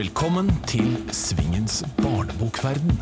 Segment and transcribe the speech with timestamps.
[0.00, 2.94] Velkommen til Svingens barnebokverden.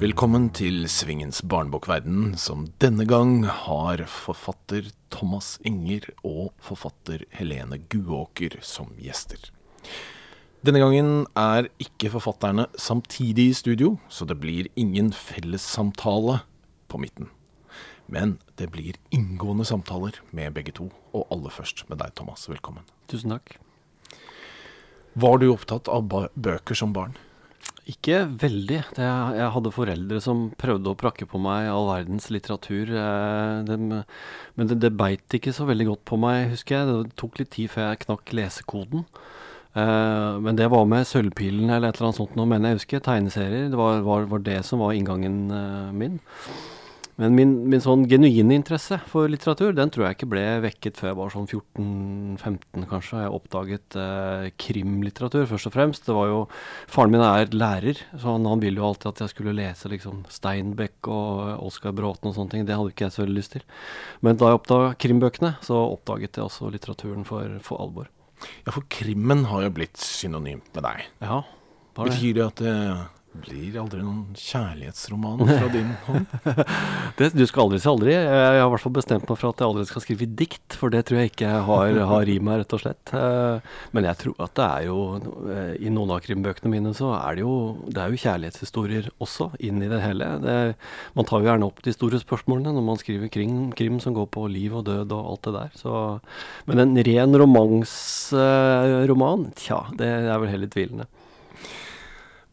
[0.00, 8.56] Velkommen til Svingens barnebokverden, som denne gang har forfatter Thomas Inger og forfatter Helene Guåker
[8.66, 9.38] som gjester.
[10.66, 16.40] Denne gangen er ikke forfatterne samtidig i studio, så det blir ingen fellessamtale
[16.90, 17.30] på midten.
[18.06, 22.48] Men det blir inngående samtaler med begge to, og aller først med deg, Thomas.
[22.50, 22.86] Velkommen.
[23.10, 23.58] Tusen takk.
[25.12, 27.14] Var du opptatt av bøker som barn?
[27.90, 28.78] Ikke veldig.
[28.94, 32.92] Det, jeg hadde foreldre som prøvde å prakke på meg all verdens litteratur.
[32.94, 36.90] Eh, men det, det, beit ikke så veldig godt på meg, husker jeg.
[37.08, 39.02] Det tok litt tid før jeg knakk lesekoden.
[39.74, 43.02] Eh, men det var med Sølvpilen eller et eller annet sånt nå, mener jeg husker.
[43.02, 43.66] Tegneserier.
[43.72, 46.20] Det var, var, var det som var inngangen eh, min.
[47.22, 51.10] Men min, min, sånn genuine interesse for litteratur, den tror jeg ikke ble vekket før
[51.12, 53.20] jeg var sånn 14-15, kanskje.
[53.22, 56.08] Jeg oppdaget eh, krimlitteratur, først og fremst.
[56.08, 56.40] Det var jo
[56.90, 60.24] Faren min er lærer, så han, han ville jo alltid at jeg skulle lese liksom
[60.32, 62.66] Steinbeck og Oskar Bråten og sånne ting.
[62.66, 63.66] Det hadde ikke jeg så veldig lyst til.
[64.26, 68.10] Men da jeg oppdaga krimbøkene, så oppdaget jeg også litteraturen for, for alvor.
[68.66, 71.10] Ja, for krimmen har jo blitt synonymt med deg.
[71.22, 71.42] Ja,
[71.92, 72.76] det Betyr det at det
[73.32, 76.26] blir aldri noen kjærlighetsroman fra din hånd?
[77.18, 78.12] det, du skal aldri si aldri.
[78.14, 80.88] Jeg har i hvert fall bestemt meg for at jeg aldri skal skrive dikt, for
[80.92, 83.04] det tror jeg ikke jeg har, har i meg, rett og slett.
[83.16, 83.56] Eh,
[83.96, 84.98] men jeg tror at det er jo
[85.48, 87.54] eh, I noen av krimbøkene mine så er det jo
[87.88, 90.26] Det er jo kjærlighetshistorier også inn i det hele.
[90.42, 90.56] Det,
[91.16, 94.28] man tar jo gjerne opp de store spørsmålene når man skriver krim, krim som går
[94.34, 95.70] på liv og død og alt det der.
[95.80, 95.92] Så,
[96.68, 101.06] men en ren romansroman, tja, det er vel heller tvilende.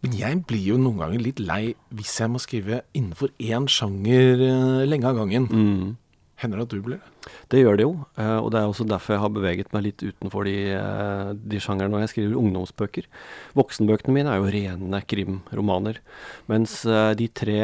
[0.04, 4.44] Men jeg blir jo noen ganger litt lei hvis jeg må skrive innenfor én sjanger
[4.46, 5.50] uh, lenge av gangen.
[5.52, 5.98] Mm.
[6.40, 7.19] Hender det at du blir det?
[7.50, 10.06] Det gjør det jo, uh, og det er også derfor jeg har beveget meg litt
[10.06, 13.10] utenfor de, uh, de sjangerne når jeg skriver ungdomsbøker.
[13.60, 16.02] Voksenbøkene mine er jo rene krimromaner,
[16.52, 16.82] mens
[17.20, 17.62] de tre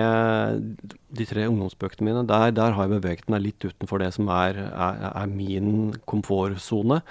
[1.16, 4.58] de tre ungdomsbøkene mine, der, der, har jeg beveget meg litt utenfor det som er,
[4.68, 7.02] er, er min komfortsone.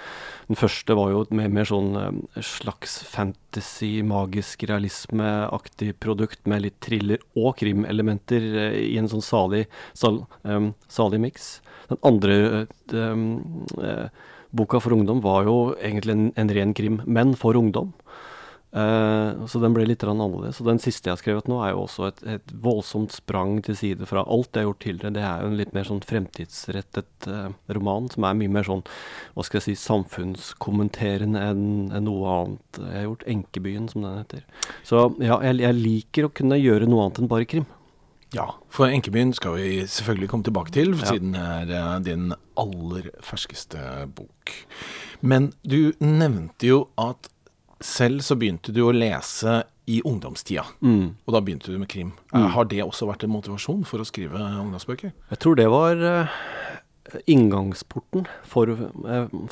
[0.49, 6.65] Den første var jo et mer, mer sånn eh, slags fantasy, magisk realisme-aktig produkt med
[6.67, 8.49] litt thriller og krimelementer
[8.83, 9.65] i en sånn salig,
[9.97, 11.55] sal, um, salig miks.
[11.89, 13.25] Den andre um,
[13.81, 14.07] eh,
[14.55, 17.93] boka for ungdom var jo egentlig en, en ren krim, men for ungdom.
[18.75, 20.57] Eh, så den ble litt annerledes.
[20.59, 23.77] Og den siste jeg har skrevet nå, er jo også et, et, voldsomt sprang til
[23.79, 25.15] side fra alt jeg har gjort tidligere.
[25.15, 28.83] Det er jo en litt mer sånn fremtidsrettet eh, roman, som er mye mer sånn
[29.35, 31.63] hva skal jeg si, samfunnskommenterende enn
[31.95, 33.25] en noe annet jeg har gjort.
[33.31, 34.43] 'Enkebyen', som den heter.
[34.83, 37.69] Så ja, jeg, jeg, liker å kunne gjøre noe annet enn bare krim.
[38.35, 41.05] Ja, for 'Enkebyen' skal vi selvfølgelig komme tilbake til, ja.
[41.13, 41.37] siden
[41.69, 44.51] det er uh, din aller ferskeste bok.
[45.21, 47.29] Men du nevnte jo at
[47.83, 51.07] selv så begynte du å lese i ungdomstida, mm.
[51.27, 52.11] og da begynte du med krim.
[52.33, 52.49] Mm.
[52.55, 55.13] Har det også vært en motivasjon for å skrive ungdomsbøker?
[55.31, 56.37] Jeg tror det var uh,
[57.29, 58.73] inngangsporten for,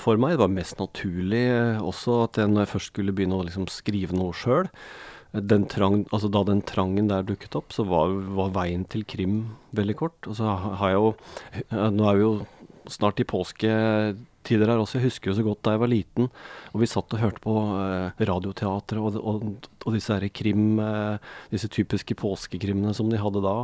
[0.01, 0.35] for, meg.
[0.35, 1.45] Det var mest naturlig
[1.79, 4.71] også at jeg, når jeg først skulle begynne å liksom, skrive noe sjøl,
[5.33, 10.27] altså da den trangen der dukket opp, så var, var, veien til krim veldig kort.
[10.27, 10.45] Og så
[10.77, 11.13] har jeg jo
[11.93, 12.33] Nå er vi jo
[12.91, 14.99] snart i påsketider her også.
[14.99, 16.29] Jeg husker jo så godt da jeg var liten,
[16.73, 21.17] og vi satt og hørte på eh, Radioteatret og, og, og, disse her krim, eh,
[21.53, 23.55] disse typiske påskekrimene som de hadde da.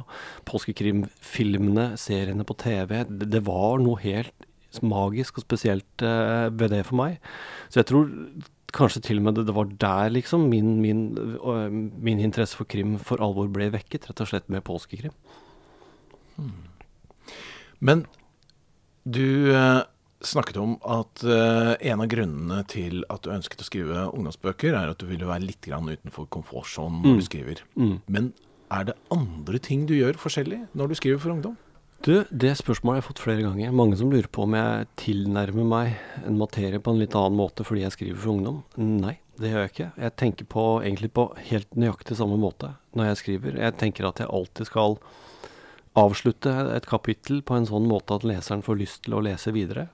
[0.49, 3.03] Påskekrimfilmene, seriene på TV.
[3.09, 4.48] Det, det var noe helt
[4.85, 7.19] magisk og spesielt eh, ved det for meg.
[7.69, 8.09] Så jeg tror
[8.75, 11.03] kanskje til og med det, det var der liksom min, min,
[11.97, 15.15] min, interesse for krim for alvor ble vekket, rett og slett med påskekrim.
[16.37, 16.67] Hmm.
[17.79, 18.05] Men
[19.09, 19.81] du eh,
[20.21, 24.91] snakket om at eh, en av grunnene til at du ønsket å skrive ungdomsbøker, er
[24.91, 27.19] at du ville være litt grann utenfor komfortsonen når mm.
[27.19, 27.63] du skriver.
[27.79, 27.95] Mm.
[28.11, 28.31] Men
[28.75, 31.57] er det andre ting du gjør forskjellig når du skriver for ungdom?
[32.05, 33.73] Du, Det spørsmålet har jeg fått flere ganger.
[33.75, 37.65] Mange som lurer på om jeg tilnærmer meg en materie på en litt annen måte
[37.67, 38.61] fordi jeg skriver for ungdom.
[38.79, 39.89] Nei, det gjør jeg ikke.
[40.05, 43.59] Jeg tenker på, egentlig på helt nøyaktig samme måte når jeg skriver.
[43.59, 44.95] Jeg tenker at jeg alltid skal
[45.99, 49.89] avslutte et kapittel på en sånn måte at leseren får lyst til å lese videre.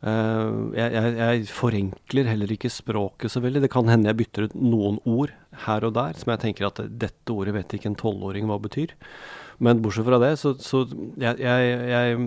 [0.00, 3.64] Uh, jeg, jeg, jeg, forenkler heller ikke språket så veldig.
[3.64, 5.32] Det kan hende jeg bytter ut noen ord
[5.64, 8.92] her og der som jeg tenker at dette ordet vet ikke en tolvåring hva betyr.
[9.60, 10.86] Men bortsett fra det, så, så
[11.20, 12.20] jeg, jeg,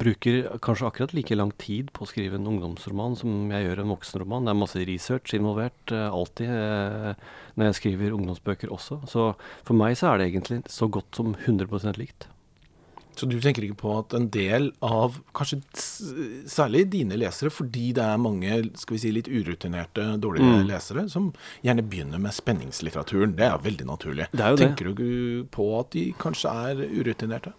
[0.00, 3.92] bruker kanskje akkurat like lang tid på å skrive en ungdomsroman som jeg gjør en
[3.92, 4.48] voksenroman.
[4.48, 9.02] Det er masse research involvert, uh, alltid, uh, når jeg skriver ungdomsbøker også.
[9.10, 9.28] Så
[9.68, 12.30] for meg så er det egentlig så godt som 100% likt.
[13.18, 15.58] Så du tenker ikke på at en del av, kanskje
[16.48, 20.66] særlig dine lesere, fordi det er mange skal vi si, litt urutinerte, dårlige mm.
[20.68, 21.32] lesere, som
[21.66, 23.34] gjerne begynner med spenningslitteraturen.
[23.38, 24.28] Det er veldig naturlig.
[24.38, 24.98] Er tenker det.
[25.00, 27.54] du på at de kanskje er urutinerte?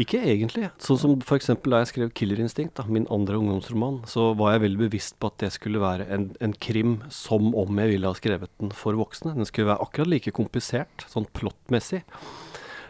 [0.00, 0.68] Ikke egentlig.
[0.82, 1.52] Sånn som f.eks.
[1.62, 5.30] da jeg skrev 'Killer Instinct', da, min andre ungdomsroman, så var jeg veldig bevisst på
[5.30, 8.96] at det skulle være en, en, krim som om jeg ville ha skrevet den for
[8.98, 9.36] voksne.
[9.36, 12.04] Den skulle være akkurat like komplisert, sånn plottmessig.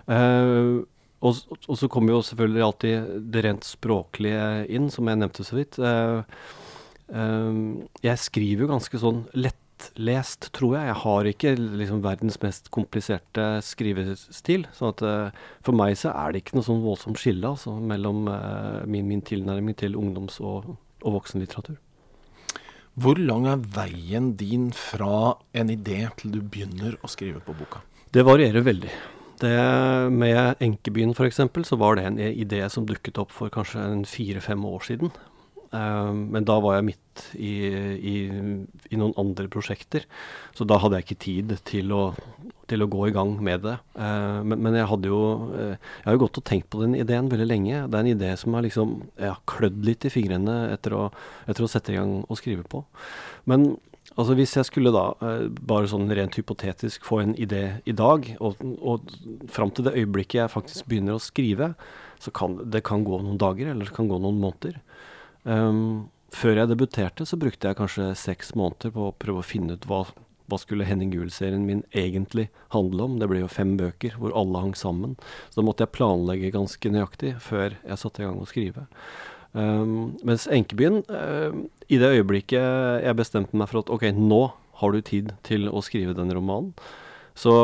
[0.05, 0.85] Uh,
[1.25, 5.57] og, og, så kommer jo selvfølgelig alltid det rent språklige inn, som jeg nevnte så
[5.57, 5.79] vidt.
[5.81, 6.23] Uh,
[7.09, 10.87] uh, jeg skriver jo ganske sånn lett lettlest, tror jeg.
[10.87, 14.69] Jeg har ikke liksom verdens mest kompliserte skrivestil.
[14.73, 18.29] Så at, uh, for meg så er det ikke noe sånn voldsomt skille altså, mellom
[18.87, 21.81] min, min, tilnærming til ungdoms- og, og voksenlitteratur.
[22.95, 27.83] Hvor lang er veien din fra en idé til du begynner å skrive på boka?
[28.15, 28.95] Det varierer veldig.
[29.45, 31.43] Det med Enkebyen f.eks.
[31.69, 35.13] så var det en idé som dukket opp for kanskje fire-fem år siden.
[35.75, 37.55] Uh, men da var jeg midt i,
[37.99, 38.15] i,
[38.91, 40.05] i, noen andre prosjekter,
[40.55, 42.03] så da hadde jeg ikke tid til å,
[42.71, 43.75] til å gå i gang med det.
[43.99, 46.95] Uh, men, men, jeg hadde jo uh, Jeg har jo gått og tenkt på den
[46.99, 47.81] ideen veldig lenge.
[47.89, 51.09] Det er en idé som har liksom Jeg har klødd litt i fingrene etter å,
[51.51, 52.85] etter å sette i gang og skrive på.
[53.51, 53.73] Men
[54.13, 55.05] altså hvis jeg skulle da,
[55.65, 59.15] bare sånn rent hypotetisk, få en idé i dag, og, og
[59.51, 61.73] fram til det øyeblikket jeg faktisk begynner å skrive,
[62.23, 64.79] så kan det kan gå noen dager, eller det kan gå noen måneder.
[65.45, 69.77] Um, før jeg debuterte, så brukte jeg kanskje seks måneder på å prøve å finne
[69.77, 70.05] ut hva,
[70.51, 73.19] hva skulle Henning Gull-serien min egentlig handle om.
[73.21, 75.15] Det ble jo fem bøker hvor alle hang sammen.
[75.49, 78.89] Så da måtte jeg planlegge ganske nøyaktig før jeg satte i gang å skrive.
[79.55, 81.55] Um, mens Enkebyen, uh,
[81.87, 84.43] i det øyeblikket jeg bestemte meg for at ok, nå
[84.81, 86.73] har du tid til å skrive den romanen,
[87.39, 87.55] så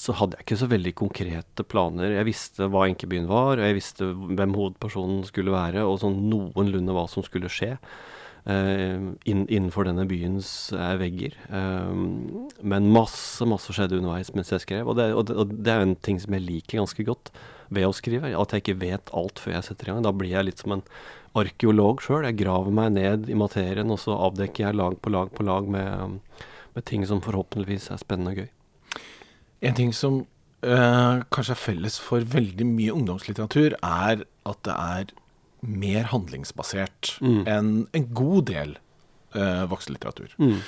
[0.00, 2.14] så hadde jeg ikke så veldig konkrete planer.
[2.14, 6.94] Jeg visste hva Enkebyen var, og jeg visste hvem hovedpersonen skulle være, og sånn noenlunde
[6.96, 11.36] hva som skulle skje uh, inn, innenfor denne byens uh, vegger.
[11.52, 15.74] Um, men masse, masse skjedde underveis mens jeg skrev, og det, og, det, og det,
[15.74, 17.34] er en ting som jeg liker ganske godt
[17.70, 18.32] ved å skrive.
[18.36, 20.04] At jeg ikke vet alt før jeg setter i gang.
[20.06, 20.84] Da blir jeg litt som en
[21.38, 22.26] arkeolog sjøl.
[22.26, 25.70] Jeg graver meg ned i materien, og så avdekker jeg lag på lag på lag
[25.70, 26.18] med,
[26.74, 28.50] med ting som forhåpentligvis er spennende og gøy.
[29.70, 30.22] En ting som
[30.64, 35.16] øh, kanskje er felles for veldig mye ungdomslitteratur, er at det er
[35.60, 37.42] mer handlingsbasert mm.
[37.50, 38.78] enn en god del
[39.36, 40.32] øh, voksenlitteratur.
[40.40, 40.62] Mm.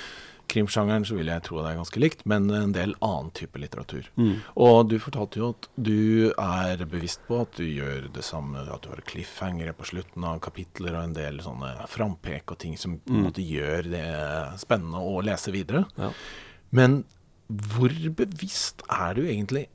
[0.51, 4.09] Krimsjangeren så vil jeg tro det er ganske likt, men en del annen type litteratur.
[4.19, 4.35] Mm.
[4.65, 8.85] Og du fortalte jo at du er bevisst på at du gjør det samme, at
[8.85, 12.99] du har cliffhangere på slutten av kapitler og en del sånne frampek og ting som
[12.99, 13.27] på en mm.
[13.29, 14.07] måte gjør det
[14.61, 15.85] spennende å lese videre.
[15.97, 16.11] Ja.
[16.73, 17.03] Men
[17.47, 19.67] hvor bevisst er du egentlig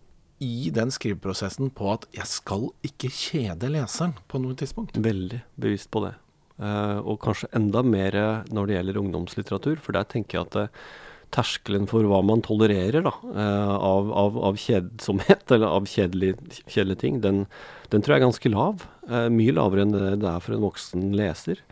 [0.42, 4.98] i den skriveprosessen på at jeg skal ikke kjede leseren på noe tidspunkt?
[5.02, 6.14] Veldig bevisst på det.
[6.58, 8.16] Uh, og kanskje enda mer
[8.50, 10.88] når det gjelder ungdomslitteratur, for der tenker jeg at uh,
[11.34, 17.02] terskelen for hva man tolererer da, uh, av, av, av, kjedsomhet, eller av kjedelige, kjedelige
[17.04, 17.44] ting, den,
[17.92, 18.88] den, tror jeg er ganske lav.
[19.32, 21.62] mye lavere enn det det er for en voksen leser.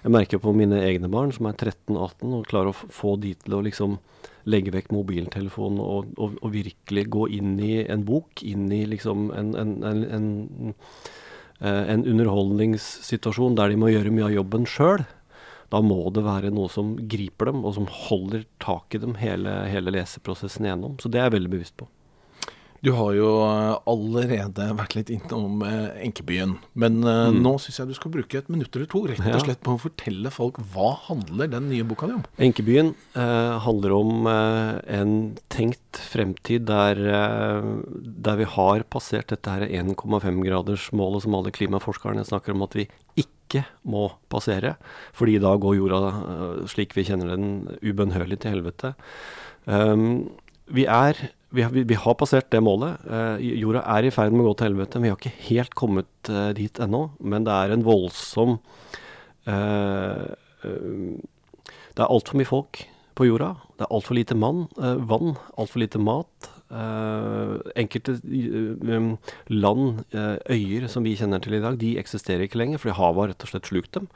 [0.00, 3.58] Jeg merker på mine egne barn, som er 13-18, og klarer å få de til
[3.58, 3.98] å liksom
[4.48, 9.28] legge vekk mobiltelefonen og, og, og, virkelig gå inn i en bok, inn i liksom
[9.36, 10.30] en, en, en, en,
[10.70, 11.10] eh,
[11.60, 15.04] en underholdningssituasjon der de må gjøre mye av jobben sjøl.
[15.70, 19.52] Da må det være noe som griper dem, og som holder tak i dem hele,
[19.70, 20.96] hele leseprosessen igjennom.
[20.98, 21.86] Så det er jeg veldig bevisst på.
[22.80, 26.54] Du har jo eh, allerede vært litt innom eh, Enkebyen.
[26.80, 27.40] Men eh, mm.
[27.44, 29.80] nå syns jeg du skal bruke et minutt eller to rett og slett på å
[29.82, 32.22] fortelle folk hva handler den nye boka di om?
[32.40, 35.12] Enkebyen eh, handler om eh, en
[35.52, 37.68] tenkt fremtid der, eh,
[38.00, 42.86] der, vi har passert dette her 1,5-gradersmålet som alle klimaforskerne snakker om at vi
[43.20, 44.78] ikke må passere.
[45.18, 48.94] Fordi da går jorda slik vi kjenner den ubønnhørlig til helvete.
[49.66, 50.30] Um,
[50.70, 51.18] vi er
[51.50, 53.02] vi har, vi har, passert det målet.
[53.10, 55.02] Eh, jorda er i ferd med å gå til helvete.
[55.02, 57.08] Vi har ikke helt kommet eh, dit ennå.
[57.18, 58.58] Men det er en voldsom
[59.50, 60.30] eh,
[60.64, 61.18] eh
[61.90, 62.84] Det er altfor mye folk
[63.18, 63.50] på jorda.
[63.76, 66.50] Det er altfor lite mann, eh, vann, altfor lite mat.
[66.70, 68.14] Eh, enkelte
[69.50, 73.32] land, øyer som vi kjenner til i dag, de eksisterer ikke lenger fordi havet har
[73.32, 74.06] rett og slett slukt dem.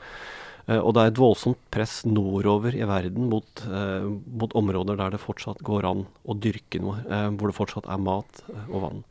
[0.65, 5.13] Eh, og det er et voldsomt press nordover i verden mot, eh, mot, områder der
[5.13, 9.05] det fortsatt går an å dyrke noe, eh, hvor det fortsatt er mat og vann.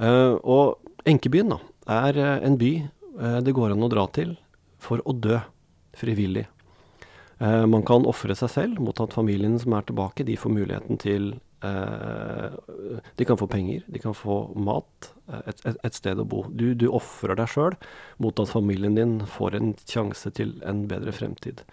[0.00, 1.58] og Enkebyen da,
[1.88, 2.88] er en by
[3.44, 4.38] det går an å dra til
[4.78, 5.40] for å dø
[5.92, 6.46] frivillig.
[7.40, 11.40] man kan ofre seg selv mot at familien som er tilbake, de får muligheten til
[11.62, 16.44] De kan få penger, de kan få mat, eh, et, et, et sted å bo.
[16.48, 17.76] Du, du ofrer deg sjøl
[18.22, 21.64] mot at familien din får en sjanse til en bedre fremtid.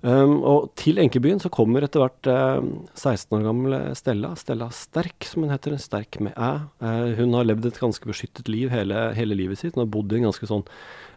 [0.00, 5.26] Um, og til enkebyen så kommer etter hvert eh, 16 år gamle Stella, Stella Sterk
[5.28, 6.52] som hun heter, Sterk med æ.
[6.80, 9.76] Eh, hun har levd et ganske beskyttet liv hele, hele, livet sitt.
[9.76, 10.64] Hun har bodd i en ganske sånn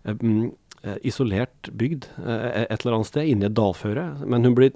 [0.03, 0.51] um,
[1.07, 4.03] isolert bygd et eller annet sted, inni et dalføre.
[4.27, 4.73] Men hun blir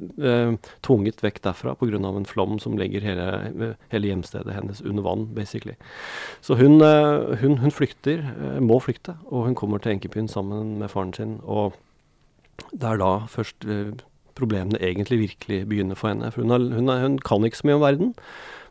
[0.86, 2.00] tvunget vekk derfra pga.
[2.00, 5.76] en flom som legger hele, hele, hjemstedet hennes under vann, basically.
[6.42, 6.80] Så hun,
[7.42, 8.24] hun, hun flykter,
[8.64, 11.40] må flykte, og hun kommer til enkebyen sammen med faren sin.
[11.44, 11.74] og
[12.74, 13.96] det er da først eh,
[14.38, 16.32] problemene egentlig virkelig begynner for henne.
[16.34, 18.14] For hun, har, hun, hun, kan ikke så mye om verden,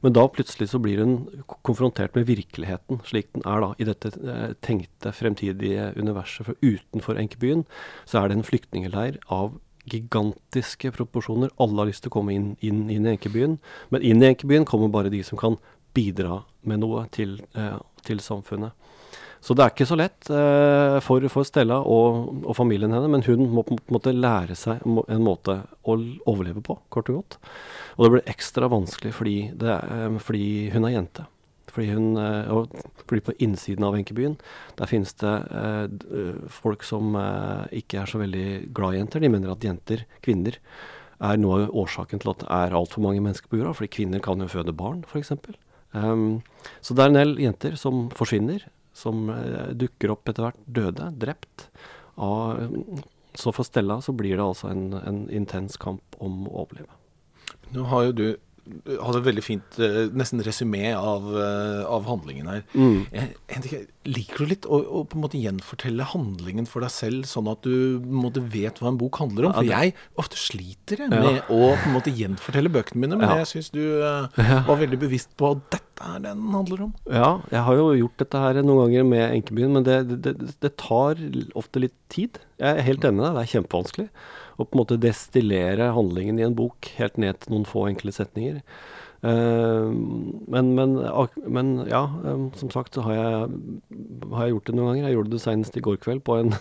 [0.04, 4.12] men da plutselig så blir hun konfrontert med virkeligheten slik den er da i dette
[4.20, 6.48] eh, tenkte fremtidige universet.
[6.48, 7.64] For utenfor Enkebyen
[8.04, 11.52] så er det en flyktningleir av gigantiske proporsjoner.
[11.62, 13.58] Alle har lyst til å komme inn, inn, inn i Enkebyen,
[13.94, 15.60] men inn i Enkebyen kommer bare de som kan
[15.96, 18.74] bidra med noe til, eh, til samfunnet.
[19.46, 23.22] Så det er ikke så lett eh, for, for, Stella og, og, familien henne, men
[23.28, 25.94] hun må på en måte lære seg en måte å
[26.26, 27.38] overleve på, kort og godt.
[27.94, 31.28] Og det blir ekstra vanskelig fordi, er, um, fordi hun er jente.
[31.70, 32.18] Fordi, hun,
[32.56, 32.74] og,
[33.04, 34.38] fordi på innsiden av Enkebyen
[34.78, 37.12] der finnes det eh, folk som
[37.76, 39.22] ikke er så veldig glad i jenter.
[39.22, 40.56] De mener at jenter, kvinner,
[41.22, 43.76] er noe av årsaken til at det er altfor mange mennesker på jorda.
[43.76, 45.36] Fordi kvinner kan jo føde barn, f.eks.
[45.92, 46.40] Um,
[46.80, 48.64] så det er en del jenter som forsvinner
[48.96, 51.68] som eh, dukker opp etter hvert, døde, drept.
[52.16, 52.62] Av,
[53.36, 56.96] så for Stella så blir det altså en, en intens kamp om å overleve.
[57.74, 58.26] Nå har jo du
[58.66, 62.62] hadde et veldig fint uh, nesten resymé av, uh, av, handlingen her.
[62.74, 63.04] Mm.
[63.12, 67.50] Jeg, liker du litt å, å, på en måte gjenfortelle handlingen for deg selv, sånn
[67.52, 69.56] at du på en måte vet hva en bok handler om?
[69.56, 71.44] For jeg ofte sliter jeg, med ja.
[71.50, 73.42] å på en måte gjenfortelle bøkene mine, men ja.
[73.42, 76.96] jeg syns du var veldig bevisst på at dette er det den handler om.
[77.08, 80.56] Ja, jeg har jo gjort dette her noen ganger med Enkebyen, men det, det, det,
[80.64, 81.22] det tar
[81.56, 82.40] ofte litt tid.
[82.60, 84.10] Jeg er helt enig med deg, det er kjempevanskelig
[84.56, 88.14] å på en måte destillere handlingen i en bok helt ned til noen få enkle
[88.14, 88.62] setninger.
[89.26, 89.88] Uh,
[90.46, 90.92] men, men,
[91.48, 93.46] men, ja, um, som sagt så har jeg,
[94.30, 95.06] har jeg, gjort det noen ganger.
[95.08, 96.52] Jeg gjorde det senest i går kveld på, en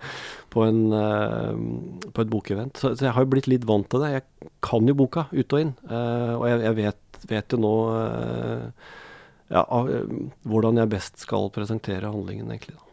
[0.52, 2.76] på, en, uh, på et bokevent.
[2.76, 4.12] Så, så, jeg har jo blitt litt vant til det.
[4.18, 5.72] Jeg kan jo boka ut og inn.
[5.86, 7.74] Og jeg, jeg vet, vet, jo nå
[9.50, 9.64] ja,
[10.46, 12.76] hvordan jeg best skal presentere handlingen, egentlig.
[12.76, 12.89] Da.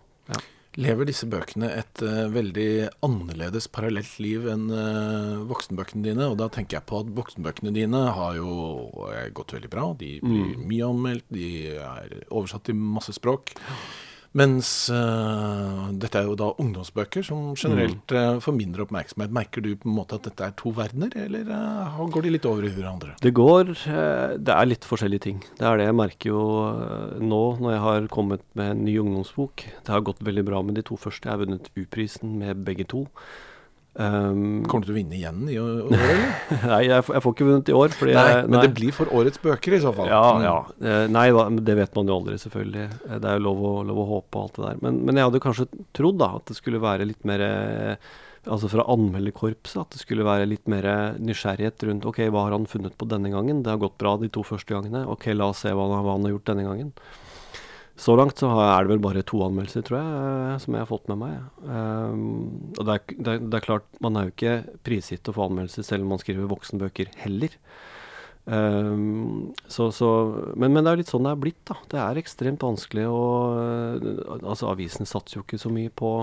[0.78, 6.28] Lever disse bøkene et uh, veldig annerledes parallelt liv enn uh, voksenbøkene dine?
[6.30, 8.52] Og da tenker jeg på at voksenbøkene dine har jo
[8.94, 9.88] uh, gått veldig bra.
[9.98, 10.68] De blir mm.
[10.70, 11.48] mye anmeldt, de
[11.82, 13.56] er oversatt til masse språk.
[14.38, 19.34] Mens uh, dette er jo da ungdomsbøker som generelt uh, får mindre oppmerksomhet.
[19.34, 22.46] Merker du på en måte at dette er to verdener, eller uh, går de litt
[22.46, 23.16] over i hverandre?
[23.24, 25.42] Det går Det er litt forskjellige ting.
[25.58, 26.46] Det er det jeg merker jo
[27.18, 29.66] nå når jeg har kommet med en ny ungdomsbok.
[29.88, 31.26] Det har gått veldig bra med de to første.
[31.26, 33.08] Jeg har vunnet U-prisen med begge to.
[33.98, 36.20] Um, Kommer du til å vinne igjen i år, eller?
[36.70, 37.96] nei, jeg, jeg, får ikke vunnet i år.
[38.06, 40.12] nei, jeg, men det blir for årets bøker i så fall.
[40.12, 40.46] Ja, mm.
[40.46, 40.58] ja.
[40.86, 41.26] Eh, nei,
[41.66, 42.86] det vet man jo aldri, selvfølgelig.
[43.08, 44.80] Eh, det er jo lov å, lov å håpe og alt det der.
[44.86, 48.14] Men, men, jeg hadde kanskje trodd da, at det skulle være litt mer eh,
[48.48, 50.86] Altså fra anmelderkorpset, at det skulle være litt mer
[51.20, 53.60] nysgjerrighet rundt OK, hva har han funnet på denne gangen?
[53.60, 55.02] Det har gått bra de to første gangene.
[55.12, 56.94] OK, la oss se hva hva han har gjort denne gangen.
[57.98, 60.90] Så langt så er det vel bare to anmeldelser, tror jeg, eh, som jeg har
[60.90, 61.38] fått med meg.
[61.66, 65.34] Um, og det er, det, er, det er, klart, man er jo ikke prisgitt å
[65.34, 67.56] få anmeldelser selv om man skriver voksenbøker heller.
[68.46, 70.10] Um, så, så,
[70.54, 71.80] men, men, det er litt sånn det er blitt, da.
[71.90, 73.24] Det er ekstremt vanskelig å
[74.38, 76.14] Altså, avisen satser jo ikke så mye på,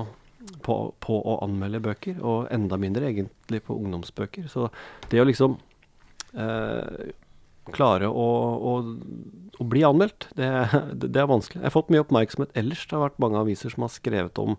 [0.62, 4.46] på, på, å anmelde bøker, og enda mindre egentlig på ungdomsbøker.
[4.52, 4.70] Så
[5.10, 5.58] det å liksom
[6.38, 7.02] uh,
[7.72, 8.72] klare å, å,
[9.58, 10.48] å, bli anmeldt, det,
[11.04, 11.62] det, er vanskelig.
[11.62, 12.84] Jeg har fått mye oppmerksomhet ellers.
[12.88, 14.58] Det har vært mange aviser som har skrevet om,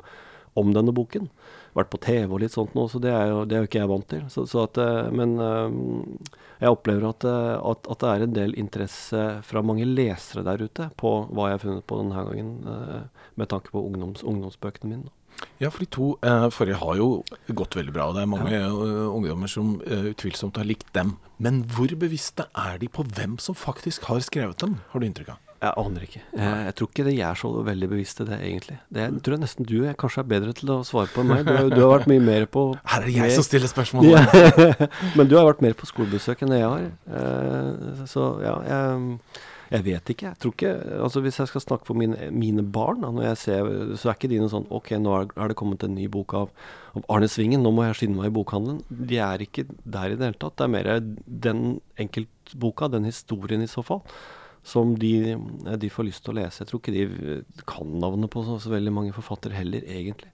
[0.57, 1.29] om denne boken.
[1.75, 3.81] Vært på TV og litt sånt nå, så det er jo, det er jo ikke
[3.81, 4.23] jeg vant til.
[4.31, 6.15] Så, så at, eh, men um,
[6.61, 10.63] jeg opplever at, eh, at, at, det er en del interesse fra mange lesere der
[10.63, 12.55] ute på hva jeg har funnet på denne gangen,
[13.35, 15.13] med tanke på ungdoms, ungdomsbøkene mine.
[15.61, 17.09] Ja, for de to eh, forrige har jo
[17.55, 18.09] gått veldig bra.
[18.09, 18.67] og Det er mange ja.
[18.67, 21.15] uh, ungdommer som uh, utvilsomt har likt dem.
[21.39, 25.35] Men hvor bevisste er de på hvem som faktisk har skrevet dem, har du inntrykk
[25.35, 25.41] av?
[25.65, 26.21] Jeg aner ikke.
[26.35, 28.75] Jeg, jeg tror ikke de er så veldig bevisste det, egentlig.
[28.91, 31.31] Det jeg tror jeg nesten du jeg kanskje er bedre til å svare på enn
[31.31, 31.47] meg.
[31.47, 34.09] Du, du, har vært mye mer på Her er det jeg mer, som stiller spørsmål.
[34.11, 34.25] Ja,
[35.17, 36.85] men du har vært mer på skolebesøk enn jeg har.
[37.21, 39.15] Eh, så ja, jeg
[39.71, 40.27] Jeg vet ikke.
[40.27, 43.37] jeg tror ikke, altså Hvis jeg skal snakke for mine, mine barn, da, når jeg
[43.41, 46.35] ser, så er ikke de noe sånn Ok, nå er, det kommet en ny bok
[46.37, 46.53] av,
[46.93, 48.83] av Arne Svingen, nå må jeg skynde meg i bokhandelen.
[49.09, 50.57] De er ikke der i det hele tatt.
[50.59, 50.91] Det er mer
[51.25, 51.63] den
[52.01, 54.03] enkeltboka, den historien i så fall,
[54.65, 55.35] som de,
[55.81, 56.61] de, får lyst til å lese.
[56.63, 60.31] Jeg tror ikke de kan navnet på så, så veldig mange forfattere heller, egentlig.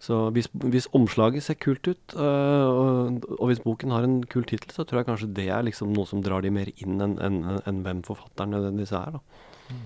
[0.00, 4.46] Så hvis, hvis, omslaget ser kult ut, øh, og, og, hvis boken har en kul
[4.48, 7.18] tittel, så tror jeg kanskje det er liksom noe som drar de mer inn enn
[7.20, 9.18] en, en, hvem forfatteren nødvendigvis er.
[9.18, 9.76] Da.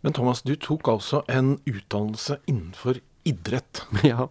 [0.00, 3.84] Men Thomas, du tok altså en utdannelse innenfor idrett.
[4.14, 4.30] Ja.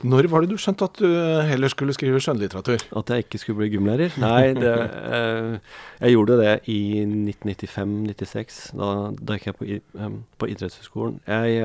[0.00, 1.10] Når var det du skjønte at du
[1.44, 2.80] heller skulle skrive skjønnlitteratur?
[2.96, 4.14] At jeg ikke skulle bli gymlærer?
[4.22, 4.70] Nei, det,
[5.12, 5.58] eh,
[6.00, 8.62] jeg gjorde det i 1995-96.
[8.80, 9.68] Da, da gikk jeg på,
[10.00, 11.20] um, på idrettshøyskolen.
[11.28, 11.60] Jeg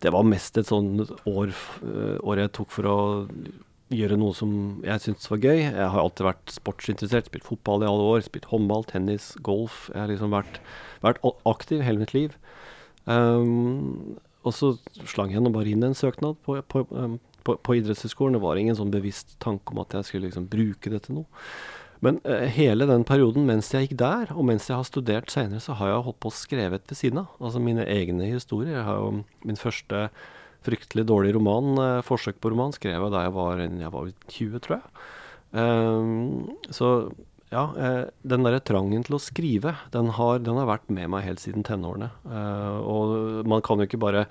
[0.00, 1.52] det var mest et sånn år,
[1.84, 2.98] eh, år jeg tok for å
[3.90, 4.52] gjøre noe som
[4.86, 5.58] jeg syntes var gøy.
[5.66, 9.88] Jeg har alltid vært sportsinteressert, spilt fotball i alle år, spilt håndball, tennis, golf.
[9.92, 10.60] Jeg har liksom vært,
[11.02, 12.36] vært aktiv hele mitt liv.
[13.10, 14.16] Um,
[14.46, 14.76] og så
[15.10, 18.38] slang jeg nå bare inn en søknad på, på, um, på, på idrettshøyskolen.
[18.38, 21.42] Det var ingen sånn bevisst tanke om at jeg skulle liksom bruke det til noe.
[22.04, 25.62] Men uh, hele den perioden mens jeg gikk der, og mens jeg har studert senere,
[25.62, 27.32] så har jeg holdt på å skrevet ved siden av.
[27.40, 28.78] Altså mine egne historier.
[28.78, 29.10] Jeg har jo
[29.46, 30.06] min første
[30.66, 34.62] fryktelig dårlig roman, uh, forsøk på roman, skrev jeg da jeg var, jeg var 20,
[34.64, 35.04] tror jeg.
[35.50, 36.88] Um, så
[37.50, 41.24] ja, uh, den derre trangen til å skrive, den har, den har, vært med meg
[41.26, 42.12] helt siden tenårene.
[42.86, 44.28] og man kan jo ikke bare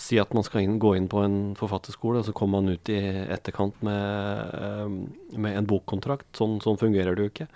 [0.00, 2.92] si at man skal inn, gå inn på en forfatterskole, og så kommer man ut
[2.92, 3.00] i
[3.32, 6.28] etterkant med, eh, med en bokkontrakt.
[6.36, 7.48] Sånn, sånn, fungerer det jo ikke.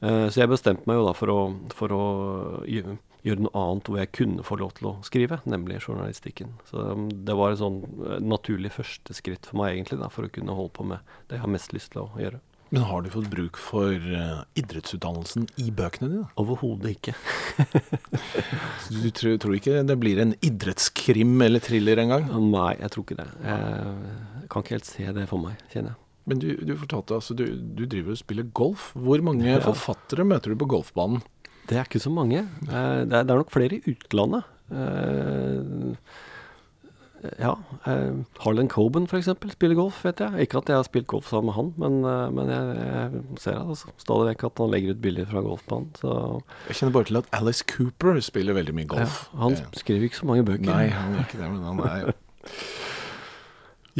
[0.00, 1.38] Eh, så jeg bestemte meg jo da for å,
[1.76, 2.04] for å
[2.64, 2.96] gjøre,
[3.44, 6.54] noe annet hvor jeg kunne få lov til å skrive, nemlig journalistikken.
[6.70, 10.24] Så um, det var et sånn eh, naturlig første skritt for meg egentlig, da, for
[10.24, 12.40] å kunne holde på med det jeg har mest lyst til å gjøre.
[12.70, 16.26] Men har du fått bruk for uh, idrettsutdannelsen i bøkene dine?
[16.38, 17.14] Overhodet ikke.
[19.02, 22.28] du tror, tror, ikke det blir en idrettskrim eller thriller engang?
[22.52, 23.26] Nei, jeg tror ikke det.
[23.42, 26.00] Jeg kan ikke helt se det for meg, kjenner jeg.
[26.30, 28.90] Men du, du fortalte altså, du, du driver og spiller golf.
[28.94, 29.58] Hvor mange ja.
[29.64, 31.24] forfattere møter du på golfbanen?
[31.70, 32.44] Det er ikke så mange.
[32.66, 34.46] Eh, det er, det er nok flere i utlandet.
[37.38, 37.52] Ja.
[37.84, 39.28] Eh, Harlan Coben f.eks.
[39.52, 40.46] spiller golf, vet jeg.
[40.46, 43.58] Ikke at jeg har spilt golf sammen med han, men, eh, men jeg, jeg, ser
[43.60, 45.90] altså, stadig vekk at han legger ut bilder fra golfbanen.
[46.00, 46.14] Så.
[46.70, 49.18] Jeg kjenner bare til at Alice Cooper spiller veldig mye golf.
[49.28, 49.66] Ja, han eh.
[49.82, 50.68] skriver ikke så mange bøker.
[50.70, 52.14] Nei, han gjør ikke det, men han er jo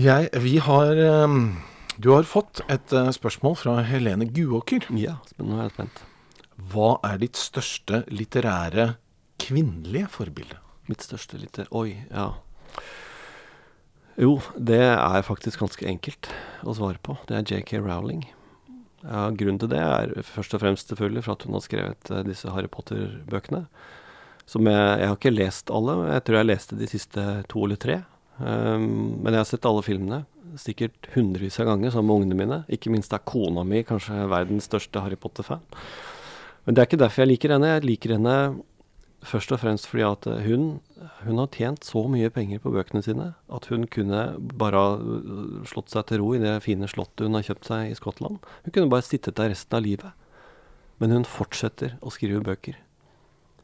[0.00, 1.40] Jeg, vi har um,
[2.00, 4.88] Du har fått et uh, spørsmål fra Helene Guåker.
[4.96, 6.04] Ja, nå er jeg spent.
[6.70, 8.94] Hva er ditt største litterære
[9.40, 10.60] kvinnelige forbilde?
[10.88, 11.68] Mitt største litter...
[11.76, 12.32] Oi, ja.
[14.20, 16.28] Jo, det er faktisk ganske enkelt
[16.68, 17.16] å svare på.
[17.28, 18.26] Det er JK Rowling.
[19.00, 22.20] Ja, grunnen til det er først og fremst selvfølgelig for at hun har skrevet uh,
[22.26, 23.62] disse Harry Potter-bøkene.
[24.50, 27.80] Som jeg, jeg har ikke lest alle, jeg tror jeg leste de siste to eller
[27.80, 28.00] tre.
[28.40, 30.20] Um, men jeg har sett alle filmene,
[30.60, 32.62] sikkert hundrevis av ganger sammen med ungene mine.
[32.76, 35.64] Ikke minst er kona mi kanskje verdens største Harry Potter-fan.
[36.66, 37.72] Men det er ikke derfor jeg liker henne.
[37.78, 38.36] Jeg liker henne
[39.26, 40.66] først og fremst fordi at hun,
[41.26, 44.22] hun, har tjent så mye penger på bøkene sine at hun kunne
[44.60, 47.98] bare øh, slått seg til ro i det fine slottet hun har kjøpt seg i
[47.98, 48.40] Skottland.
[48.64, 50.14] Hun kunne bare sittet der resten av livet.
[51.00, 52.76] Men hun fortsetter å skrive bøker.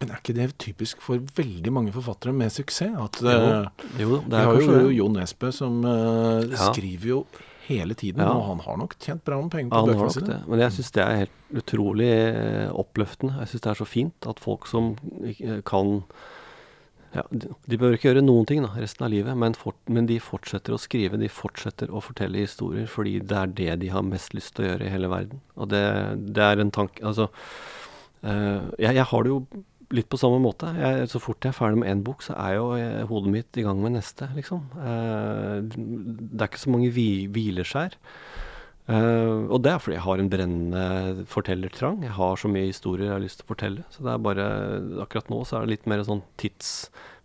[0.01, 2.97] Men er ikke det typisk for veldig mange forfattere med suksess?
[3.01, 6.69] At, jo, øh, jo, det vi har jo Jo Nesbø som uh, ja.
[6.69, 7.21] skriver jo
[7.67, 8.23] hele tiden.
[8.23, 8.33] Ja.
[8.33, 10.41] Og han har nok tjent bra med penger på ja, bøkene sine.
[10.47, 13.37] Men jeg syns det er helt utrolig eh, oppløftende.
[13.43, 14.95] Jeg syns det er så fint at folk som
[15.69, 16.01] kan
[17.17, 20.19] ja, de, bør ikke gjøre noen ting da, resten av livet, men, for, men, de
[20.23, 24.37] fortsetter å skrive, de fortsetter å fortelle historier fordi det er det de har mest
[24.37, 25.41] lyst til å gjøre i hele verden.
[25.57, 25.85] Og det,
[26.37, 27.29] det er en tanke Altså,
[28.27, 29.41] uh, jeg, jeg, har det jo
[29.95, 30.73] litt på samme måte.
[30.75, 33.61] Jeg, så fort jeg er ferdig med én bok, så er jo jeg, hodet mitt
[33.61, 34.65] i gang med neste, liksom.
[34.81, 37.97] Eh, det er ikke så mange vi, hvileskjær.
[38.87, 42.03] Eh, og det er fordi jeg har en brennende fortellertrang.
[42.07, 43.87] Jeg har så mye historier jeg har lyst til å fortelle.
[43.95, 44.49] Så det er bare
[45.03, 46.23] Akkurat nå så er det litt mer sånn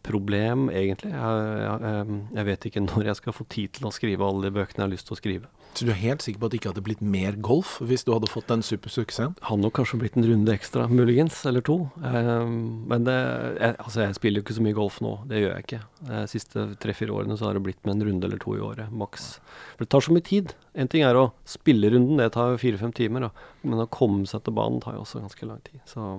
[0.01, 1.11] tidsproblem, egentlig.
[1.11, 4.51] Jeg, jeg, jeg vet ikke når jeg skal få tid til å skrive alle de
[4.51, 5.47] bøkene jeg har lyst til å skrive.
[5.73, 8.11] Så du er helt sikker på at det ikke hadde blitt mer golf hvis du
[8.11, 9.37] hadde fått den supersuksessen?
[9.47, 11.77] Hadde nok kanskje blitt en runde ekstra, muligens, eller to.
[12.01, 13.15] Men det,
[13.61, 15.81] jeg, altså jeg spiller jo ikke så mye golf nå, det gjør jeg ikke.
[16.09, 18.91] De siste tre-fire årene så har det blitt med en runde eller to i året,
[18.91, 19.31] maks.
[19.77, 20.55] For det tar så mye tid.
[20.75, 23.29] En ting er å spille runden, det tar fire-fem timer.
[23.29, 23.49] Da.
[23.63, 25.79] Men å komme seg til banen tar jo også ganske lang tid.
[25.87, 26.11] Så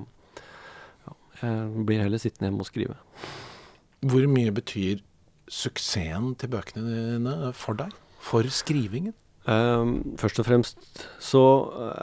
[1.05, 2.97] ja, jeg blir heller sittende hjemme og skrive.
[4.03, 5.03] Hvor mye betyr
[5.53, 7.93] suksessen til bøkene dine for deg?
[8.23, 9.15] For skrivingen?
[9.43, 11.43] Um, først og fremst så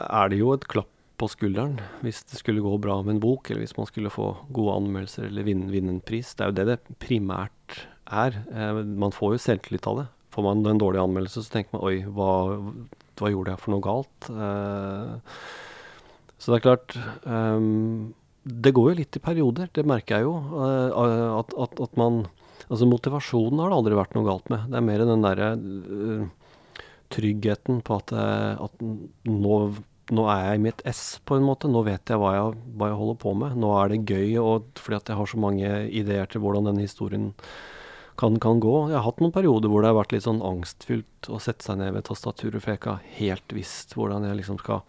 [0.04, 3.50] er det jo et klapp på skulderen hvis det skulle gå bra med en bok,
[3.50, 6.32] eller hvis man skulle få gode anmeldelser eller vinne, vinne en pris.
[6.34, 8.40] Det er jo det det primært er.
[8.48, 10.06] Eh, man får jo selvtillit av det.
[10.34, 12.30] Får man en dårlig anmeldelse, så tenker man oi, hva,
[13.20, 14.30] hva gjorde jeg for noe galt?
[14.30, 15.18] Uh,
[16.40, 18.12] så det er klart um,
[18.50, 20.34] Det går jo litt i perioder, det merker jeg jo.
[20.54, 22.24] Uh, at, at, at, man
[22.70, 24.68] Altså motivasjonen har det aldri vært noe galt med.
[24.70, 26.26] Det er mer den derre uh,
[27.10, 29.56] tryggheten på at, at nå,
[30.14, 31.66] nå, er jeg i mitt ess, på en måte.
[31.66, 33.56] Nå vet jeg hva jeg, hva jeg holder på med.
[33.58, 36.86] Nå er det gøy, og fordi at jeg har så mange ideer til hvordan denne
[36.86, 37.32] historien
[38.20, 38.74] kan, kan, gå.
[38.90, 41.80] Jeg har hatt noen perioder hvor det har vært litt sånn angstfylt å sette seg
[41.80, 44.84] ned ved tastaturet, for jeg ikke har helt visst hvordan jeg liksom skal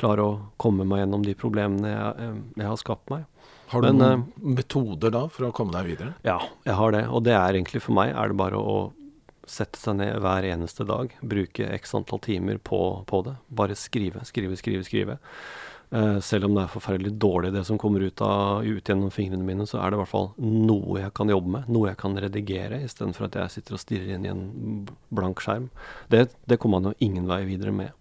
[0.00, 3.26] klare å komme meg gjennom de problemene jeg, eh, jeg har skapt meg.
[3.70, 6.14] Har du Men, noen uh, metoder da for å komme deg videre?
[6.26, 7.04] Ja, jeg har det.
[7.06, 8.78] Og det er egentlig for meg er det bare å
[9.50, 11.12] sette seg ned hver eneste dag.
[11.22, 13.36] Bruke x antall timer på, på det.
[13.46, 15.20] Bare skrive, skrive, skrive, skrive.
[15.90, 19.46] Uh, selv om det er forferdelig dårlig det som kommer ut, av, ut, gjennom fingrene
[19.46, 21.70] mine, så er det i hvert fall noe jeg kan jobbe med.
[21.70, 24.44] Noe jeg kan redigere, istedenfor at jeg sitter og stirrer inn i en
[25.14, 25.70] blank skjerm.
[26.10, 27.94] Det, det kommer man jo ingen vei videre med.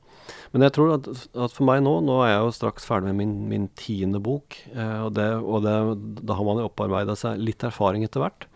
[0.54, 3.20] Men jeg tror at, at, for meg nå Nå er jeg jo straks ferdig med
[3.22, 4.58] min, min tiende bok.
[4.74, 5.76] Eh, og, det, og det,
[6.24, 8.50] da har man jo opparbeida seg litt erfaring etter hvert.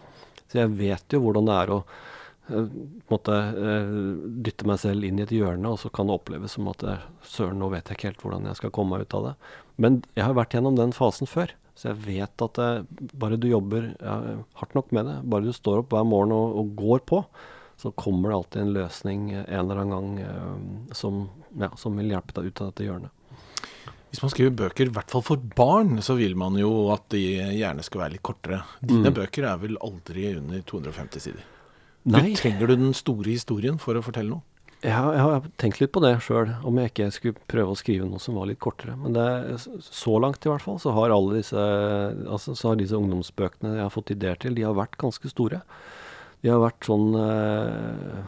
[0.51, 2.77] Så jeg vet jo hvordan det er å eh,
[3.09, 3.97] måtte, eh,
[4.45, 7.09] dytte meg selv inn i et hjørne, og så kan det oppleves som at eh,
[7.25, 9.33] søren, nå vet jeg ikke helt hvordan jeg skal komme meg ut av det.
[9.81, 11.55] Men jeg har vært gjennom den fasen før.
[11.73, 12.85] Så jeg vet at eh,
[13.17, 14.19] bare du jobber ja,
[14.59, 17.23] hardt nok med det, bare du står opp hver morgen og, og går på,
[17.83, 21.25] så kommer det alltid en løsning en eller annen gang uh, som,
[21.59, 23.19] ja, som, vil hjelpe deg ut av dette hjørnet.
[24.13, 27.21] Hvis man skriver bøker, i hvert fall for barn, så vil man jo at de
[27.57, 28.61] gjerne skal være litt kortere.
[28.79, 29.17] Dine mm.
[29.17, 31.43] bøker er vel aldri under 250 sider?
[32.07, 32.21] Nei.
[32.29, 34.45] Du, trenger du den store historien for å fortelle noe?
[34.83, 38.07] Ja, jeg har tenkt litt på det sjøl, om jeg ikke skulle prøve å skrive
[38.07, 38.95] noe som var litt kortere.
[38.99, 39.27] Men det,
[39.87, 41.67] så langt i hvert fall, så har alle disse,
[42.27, 45.61] altså, så har disse ungdomsbøkene jeg har fått ideer til, de har vært ganske store.
[46.43, 48.23] De har vært sånn eh,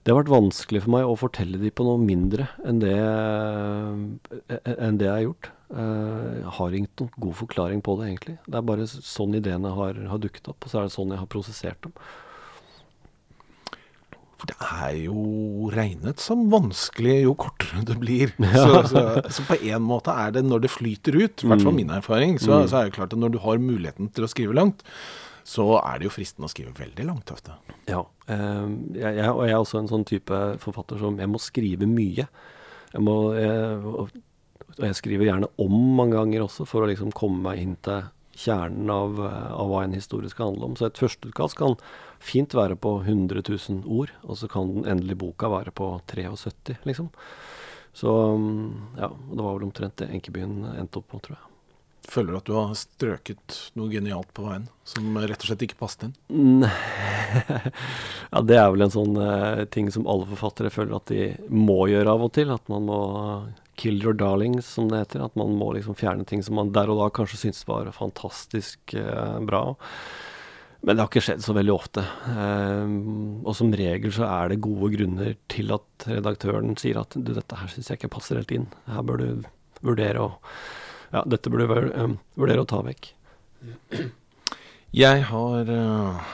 [0.00, 4.72] Det har vært vanskelig for meg å fortelle dem på noe mindre enn det, eh,
[4.78, 5.52] enn det jeg har gjort.
[5.70, 8.38] Eh, jeg har ingen god forklaring på det, egentlig.
[8.46, 11.20] Det er bare sånn ideene har, har dukket opp, og så er det sånn jeg
[11.20, 11.94] har prosessert dem.
[14.40, 18.32] For det er jo regnet som vanskelig jo kortere det blir.
[18.40, 18.64] Ja.
[18.64, 21.76] Så, så, så, på en måte er det når det flyter ut, i hvert fall
[21.76, 21.82] mm.
[21.84, 22.70] min erfaring, så, mm.
[22.72, 24.80] så er det klart at når du har muligheten til å skrive langt,
[25.46, 27.56] så er det jo fristende å skrive veldig langt ofte.
[27.88, 31.40] Ja, eh, jeg, jeg, og jeg er også en sånn type forfatter som jeg må
[31.42, 32.26] skrive mye.
[32.90, 34.10] Jeg må, jeg, og
[34.80, 38.08] jeg skriver gjerne om mange ganger også, for å liksom komme meg inn til
[38.40, 40.76] kjernen av, av hva en historie skal handle om.
[40.78, 41.76] Så et førsteutkast kan
[42.22, 46.80] fint være på 100 000 ord, og så kan den endelige boka være på 73,
[46.88, 47.10] liksom.
[47.96, 48.10] Så
[48.96, 51.49] ja, det var vel omtrent det Enkebyen endte opp på, tror jeg.
[52.10, 56.08] Føler at du har strøket noe genialt på veien, som rett og slett ikke passet
[56.08, 56.64] inn?
[58.32, 61.84] ja, det er vel en sånn uh, ting som alle forfattere føler at de må
[61.92, 62.50] gjøre av og til.
[62.50, 62.98] At man må
[63.78, 65.22] kill your darlings, som det heter.
[65.28, 68.96] At man må liksom fjerne ting som man der og da kanskje syntes var fantastisk
[68.98, 69.62] uh, bra.
[70.80, 72.02] Men det har ikke skjedd så veldig ofte.
[72.26, 77.34] Um, og som regel så er det gode grunner til at redaktøren sier at du,
[77.36, 78.70] dette her syns jeg ikke passer helt inn.
[78.88, 79.50] Her bør du
[79.84, 80.30] vurdere å
[81.10, 83.12] ja, dette burde vel um, vurdere å ta vekk.
[84.94, 86.32] Jeg har uh,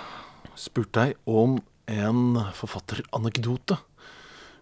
[0.56, 3.78] spurt deg om en forfatteranekdote.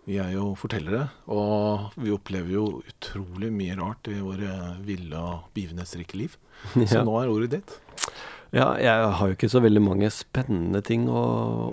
[0.04, 5.50] Vi er jo fortellere, og vi opplever jo utrolig mye rart i våre ville og
[5.56, 6.38] begivenhetsrike liv.
[6.80, 6.90] Ja.
[6.90, 7.78] Så nå er ordet ditt.
[8.54, 11.22] Ja, jeg har jo ikke så veldig mange spennende ting å,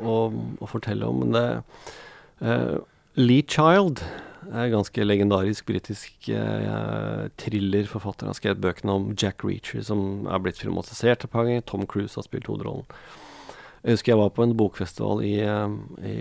[0.01, 0.15] å,
[0.57, 1.45] å fortelle om, men det
[2.41, 2.79] uh,
[3.19, 4.01] Lee Child
[4.49, 8.29] ganske legendarisk britisk eh, thrillerforfatter.
[8.29, 11.65] Han skrev bøkene om Jack Reacher, som er blitt filmatisert et par ganger.
[11.67, 12.87] Tom Cruise har spilt hovedrollen.
[13.81, 16.15] Jeg husker jeg var på en bokfestival i, eh, i,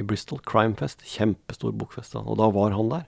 [0.00, 1.04] i Bristol, Crimefest.
[1.08, 2.28] Kjempestor bokfestival.
[2.28, 3.06] Og da var han der.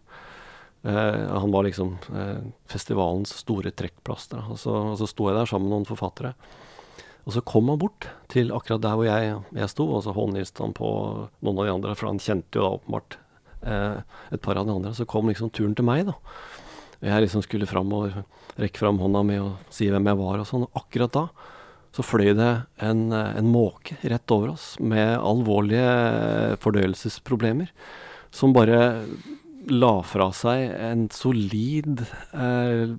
[0.86, 4.40] Eh, han var liksom eh, festivalens store trekkplaster.
[4.52, 6.32] Og, så, og så sto jeg der sammen med noen forfattere.
[7.26, 10.62] Og så kom han bort til akkurat der hvor jeg, jeg sto, og så håndhilste
[10.62, 10.88] han på
[11.42, 13.16] noen av de andre, for han kjente jo da åpenbart
[13.66, 14.94] et par av de andre.
[14.96, 16.16] Så kom liksom turen til meg, da.
[17.04, 18.14] Jeg liksom skulle fram og
[18.56, 20.64] rekke fram hånda mi og si hvem jeg var og sånn.
[20.68, 21.26] Og akkurat da
[21.96, 22.50] så fløy det
[22.84, 27.70] en, en måke rett over oss med alvorlige fordøyelsesproblemer.
[28.34, 29.06] Som bare
[29.70, 32.02] la fra seg en solid
[32.32, 32.94] eh,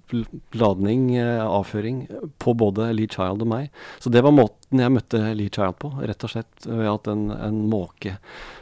[0.57, 3.71] ladning, eh, avføring, på både Lee Child og meg.
[4.03, 7.29] Så det var måten jeg møtte Lee Child på, rett og slett ved at en,
[7.31, 8.17] en måke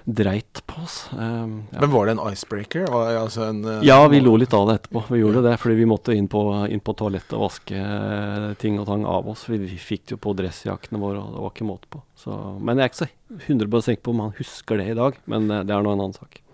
[0.05, 0.97] dreit på oss.
[1.17, 1.81] Eh, ja.
[1.81, 2.85] Men var det en icebreaker?
[2.93, 5.05] Altså en, uh, ja, vi lo litt av det etterpå.
[5.09, 8.79] Vi gjorde det fordi vi måtte inn på, inn på toalettet og vaske uh, ting
[8.81, 9.47] og tang av oss.
[9.49, 12.05] Vi, vi fikk jo på dressjakkene våre, og det var ikke måte på.
[12.21, 13.11] Så, men jeg er ikke så
[13.49, 16.05] 100 sikker på om han husker det i dag, men uh, det er nå en
[16.05, 16.44] annen sak.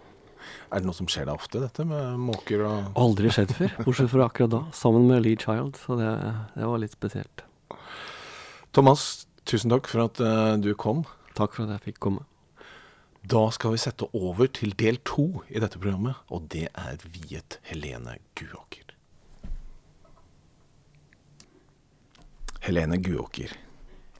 [0.71, 4.11] Er det noe som skjer deg ofte, dette med måker og Aldri skjedd før, bortsett
[4.13, 5.75] fra akkurat da, sammen med Lee Child.
[5.75, 6.11] Så det,
[6.55, 7.43] det var litt spesielt.
[8.71, 11.03] Thomas, tusen takk for at uh, du kom.
[11.35, 12.23] Takk for at jeg fikk komme.
[13.27, 17.59] Da skal vi sette over til del to i dette programmet, og det er viet
[17.67, 18.95] Helene Guåker.
[22.63, 23.57] Helene Guåker.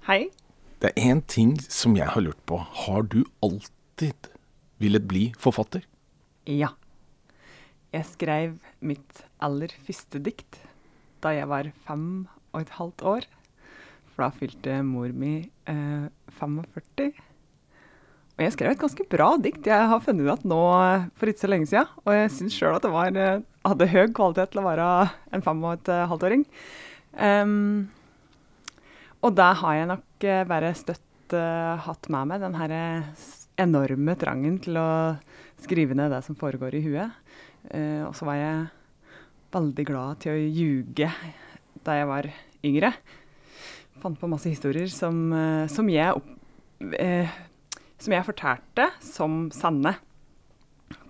[0.09, 0.25] Hei.
[0.83, 2.59] Det er én ting som jeg har lurt på.
[2.59, 4.29] Har du alltid
[4.81, 5.87] villet bli forfatter?
[6.49, 6.71] Ja.
[7.91, 10.61] Jeg skrev mitt aller første dikt
[11.21, 13.27] da jeg var fem og et halvt år.
[14.11, 15.35] For da fylte mor mi
[15.69, 16.07] eh,
[16.39, 17.11] 45.
[18.31, 19.67] Og jeg skrev et ganske bra dikt.
[19.69, 20.61] Jeg har funnet ut at nå
[21.19, 21.91] for ikke så lenge siden.
[22.07, 24.87] Og jeg syns sjøl at det var, eh, hadde høy kvalitet til å være
[25.35, 26.47] en fem og et halvt-åring.
[27.11, 27.91] Um,
[29.21, 32.73] og da har jeg nok uh, bare støtt uh, hatt med meg den her
[33.61, 34.89] enorme trangen til å
[35.61, 37.17] skrive ned det som foregår i huet.
[37.69, 38.67] Eh, og så var jeg
[39.53, 41.09] veldig glad til å ljuge
[41.85, 42.29] da jeg var
[42.65, 42.93] yngre.
[44.01, 46.29] Fant på masse historier som, uh, som, jeg, opp,
[46.97, 47.29] eh,
[48.01, 49.93] som jeg fortalte som sanne.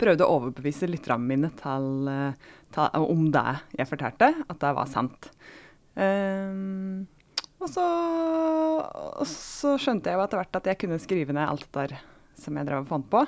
[0.02, 2.10] Prøvde å overbevise lytterne mine til,
[2.74, 3.46] til, om det
[3.78, 5.32] jeg fortalte, at det var sant.
[5.98, 7.86] og, så,
[9.22, 12.11] og så skjønte jeg jo etter hvert at jeg kunne skrive ned alt det der
[12.42, 13.24] som jeg drev og fant på.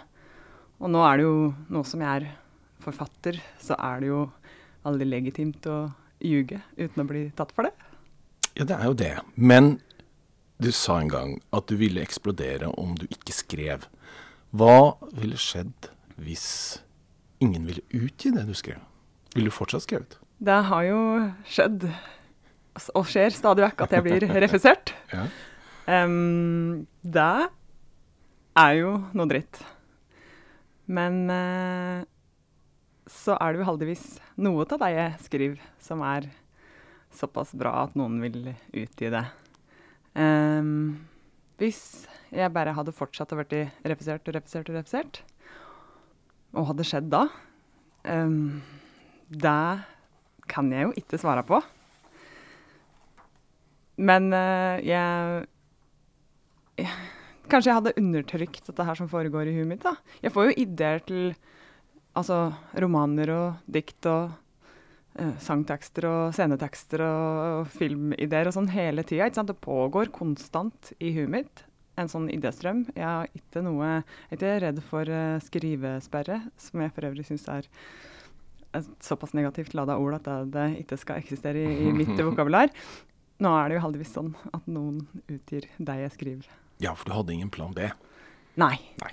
[0.84, 1.38] Og nå er det jo
[1.72, 2.30] noe som jeg er
[2.84, 4.22] forfatter, så er det jo
[4.88, 5.78] aldri legitimt å
[6.24, 7.74] ljuge uten å bli tatt for det.
[8.58, 9.14] Ja, det er jo det.
[9.36, 9.78] Men
[10.62, 13.88] du sa en gang at du ville eksplodere om du ikke skrev.
[14.54, 15.90] Hva ville skjedd
[16.22, 16.48] hvis
[17.44, 18.82] ingen ville utgi det du skrev?
[19.34, 20.20] Ville du fortsatt skrevet?
[20.44, 21.00] Det har jo
[21.50, 21.88] skjedd,
[22.94, 24.94] og skjer stadig vekk, at jeg blir refusert.
[25.14, 25.26] ja.
[25.88, 27.50] um, det
[28.60, 29.60] er jo noe dritt.
[30.86, 32.04] Men eh,
[33.10, 34.06] så er det jo heldigvis
[34.42, 36.30] noe av det jeg skriver, som er
[37.14, 39.24] såpass bra at noen vil utgi det.
[40.14, 41.04] Um,
[41.62, 45.22] hvis jeg bare hadde fortsatt å bli refusert og refusert og refusert,
[46.54, 47.24] og hadde skjedd da
[48.06, 48.62] um,
[49.26, 49.82] Det
[50.52, 51.58] kan jeg jo ikke svare på.
[53.98, 55.48] Men uh, jeg,
[56.82, 56.94] jeg
[57.54, 59.84] Kanskje jeg hadde undertrykt dette her som foregår i huet mitt.
[59.86, 59.94] da.
[60.24, 61.36] Jeg får jo ideer til
[62.18, 62.48] altså,
[62.82, 64.32] romaner og dikt og
[65.20, 69.30] uh, sangtekster og scenetekster og, og filmideer og sånn hele tida.
[69.30, 71.64] Det pågår konstant i huet mitt.
[72.02, 72.88] En sånn idéstrøm.
[72.98, 77.28] Jeg er ikke noe Jeg er ikke redd for uh, skrivesperre, som jeg for øvrig
[77.30, 77.70] syns er
[78.74, 82.74] et såpass negativt lada ord at det, det, ikke skal eksistere i, i mitt vokabular.
[83.46, 86.63] Nå er det jo heldigvis sånn at noen utgir deg jeg skriver.
[86.84, 87.88] Ja, for du hadde ingen plan B?
[88.60, 88.76] Nei.
[89.00, 89.12] Nei.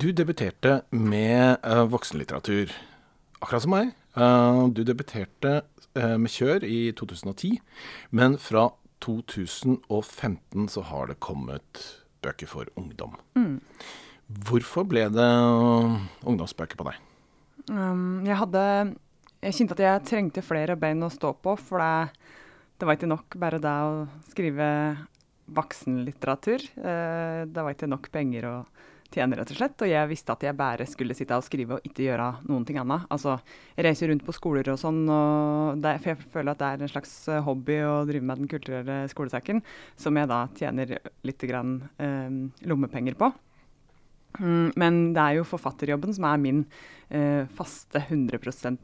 [0.00, 2.72] Du debuterte med uh, voksenlitteratur,
[3.42, 3.90] akkurat som meg.
[4.16, 5.60] Uh, du debuterte
[5.98, 7.58] uh, med Kjør i 2010,
[8.16, 8.70] men fra
[9.04, 11.84] 2015 så har det kommet
[12.24, 13.18] bøker for ungdom.
[13.36, 13.60] Mm.
[14.48, 15.30] Hvorfor ble det
[16.24, 16.96] ungdomsbøker på deg?
[17.68, 18.62] Um, jeg hadde
[19.40, 22.12] Jeg kjente at jeg trengte flere bein å stå på, for det,
[22.80, 24.66] det var ikke nok bare det å skrive
[25.56, 26.64] voksenlitteratur.
[26.76, 28.54] Eh, det var ikke nok penger å
[29.10, 29.82] tjene, rett og slett.
[29.82, 32.80] Og jeg visste at jeg bare skulle sitte og skrive og ikke gjøre noen ting
[32.80, 33.06] annet.
[33.12, 33.36] Altså,
[33.76, 36.94] reiser rundt på skoler og sånn, og det, for jeg føler at det er en
[36.94, 39.62] slags eh, hobby å drive med Den kulturelle skolesekken,
[40.00, 43.32] som jeg da tjener litt grann, eh, lommepenger på.
[44.38, 46.60] Mm, men det er jo forfatterjobben som er min
[47.10, 48.78] eh, faste 100%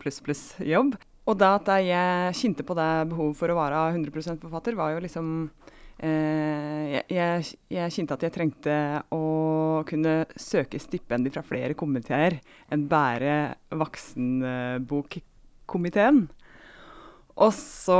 [0.00, 0.98] pluss pluss jobb.
[1.28, 5.04] Og da at jeg kjente på det behovet for å være 100% forfatter, var jo
[5.04, 5.28] liksom
[6.00, 12.40] jeg, jeg, jeg, kjente at jeg trengte å kunne søke stipendi fra flere komiteer
[12.72, 16.24] enn bare voksenbokkomiteen.
[17.40, 17.98] Og så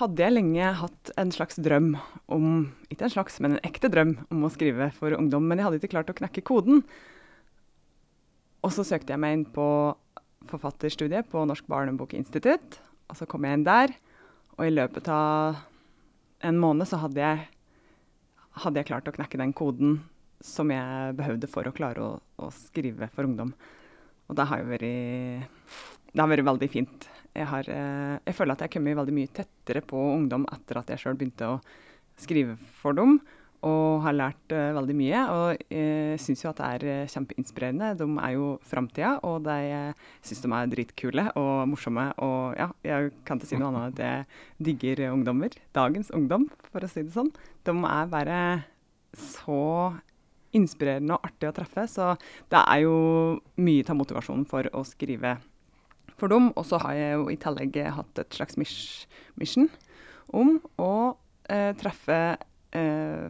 [0.00, 1.94] hadde jeg lenge hatt en slags drøm
[2.32, 2.46] om
[2.90, 5.46] Ikke en slags, men en ekte drøm om å skrive for ungdom.
[5.46, 6.82] Men jeg hadde ikke klart å knekke koden.
[8.62, 9.66] Og så søkte jeg meg inn på
[10.50, 12.80] forfatterstudiet på Norsk barnebokinstitutt.
[13.10, 13.94] Og så kom jeg inn der.
[14.58, 15.62] Og i løpet av
[16.42, 17.46] en måned så hadde jeg,
[18.64, 20.00] hadde jeg, klart å knekke den koden
[20.42, 23.54] som jeg behøvde for å klare å, å skrive for ungdom.
[24.28, 24.86] Og det har jo vært
[26.12, 27.06] Det har vært veldig fint.
[27.32, 30.80] Jeg, har, eh, jeg føler at jeg har kommet veldig mye tettere på ungdom etter
[30.80, 31.60] at jeg sjøl begynte å
[32.20, 33.20] skrive for dem.
[33.68, 35.22] Og har lært uh, veldig mye.
[35.30, 37.92] Og uh, syns jo at det er uh, kjempeinspirerende.
[38.00, 39.92] De er jo framtida, og de,
[40.26, 42.08] syns de er dritkule og morsomme.
[42.26, 45.54] Og ja, jeg kan ikke si noe annet enn at jeg digger ungdommer.
[45.78, 47.30] Dagens ungdom, for å si det sånn.
[47.62, 48.40] De er bare
[49.12, 49.92] så
[50.56, 51.86] inspirerende og artig å treffe.
[51.90, 52.12] Så
[52.52, 52.96] det er jo
[53.62, 55.36] mye av motivasjonen for å skrive
[56.20, 56.52] for dem.
[56.56, 59.68] Og så har jeg jo i tillegg hatt et slags mission
[60.32, 60.92] om å
[61.50, 62.48] eh, treffe eh,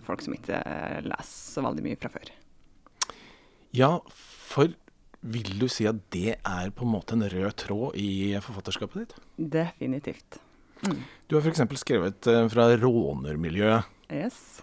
[0.06, 0.60] folk som ikke
[1.02, 2.30] leser så veldig mye fra før.
[3.74, 3.90] Ja,
[4.52, 4.74] for
[5.22, 9.14] vil du si at det er på en måte en rød tråd i forfatterskapet ditt?
[9.54, 10.40] Definitivt.
[10.82, 10.98] Mm.
[11.30, 11.62] Du har f.eks.
[11.78, 13.90] skrevet eh, fra rånermiljøet.
[14.12, 14.62] Yes.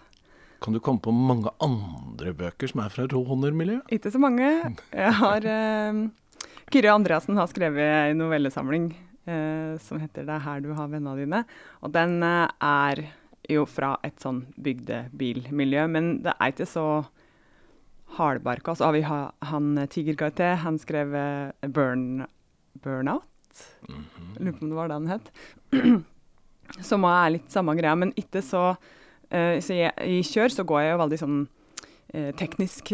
[0.60, 3.88] Kan du komme på mange andre bøker som er fra rånermiljøet?
[3.96, 4.50] Ikke så mange.
[4.92, 6.02] Jeg har eh,
[6.70, 11.16] Kyrre Andreassen har skrevet en novellesamling eh, som heter 'Det er her du har vennene
[11.24, 11.46] dine'.
[11.82, 13.06] Og den eh, er
[13.50, 16.86] jo fra et sånn bygdebilmiljø, men det er ikke så
[18.18, 18.76] hardbarka.
[18.76, 19.20] Så har vi ha,
[19.52, 22.26] han Tiger Gaité, han skrev uh, burn,
[22.82, 23.66] 'Burnout'.
[23.90, 24.40] Mm -hmm.
[24.40, 25.32] Lurer på om det var det han het.
[26.90, 28.76] Som er litt samme greia, men ikke så
[29.34, 31.48] uh, Så jeg, i kjør så går jeg jo veldig sånn
[32.16, 32.92] uh, teknisk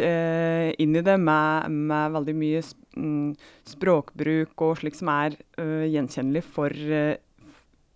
[0.77, 6.43] inn i det, med, med veldig mye sp mm, språkbruk og slik som er gjenkjennelig
[6.43, 6.69] for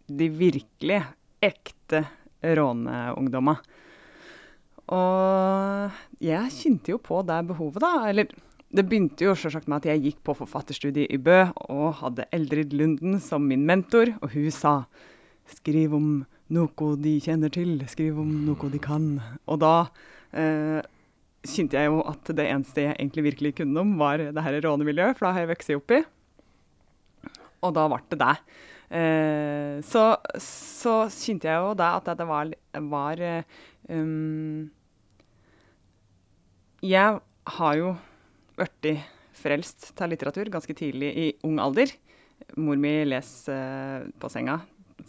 [0.07, 1.03] de virkelig
[1.41, 2.03] ekte
[2.43, 3.62] råneungdommer.
[4.89, 8.10] Og jeg kjente jo på det behovet, da.
[8.10, 8.32] Eller
[8.69, 12.73] det begynte jo selvsagt med at jeg gikk på forfatterstudiet i Bø og hadde Eldrid
[12.78, 14.73] Lunden som min mentor, og hun sa
[15.49, 16.10] skriv om
[16.54, 19.12] noe de kjenner til, skriv om noe de kan.
[19.49, 19.73] Og da
[20.38, 20.82] eh,
[21.45, 25.17] kjente jeg jo at det eneste jeg egentlig virkelig kunne om, var det her rånemiljøet,
[25.17, 26.02] for da har jeg vokst opp i.
[27.65, 28.36] Og da ble det det.
[28.89, 30.04] Eh, så,
[30.41, 32.49] så kjente jeg jo da at det var,
[32.89, 33.21] var
[33.86, 34.65] um,
[36.82, 37.19] Jeg
[37.54, 37.93] har jo
[38.58, 39.06] blitt
[39.39, 41.93] frelst til litteratur ganske tidlig i ung alder.
[42.58, 44.58] Mor mi leser uh, på senga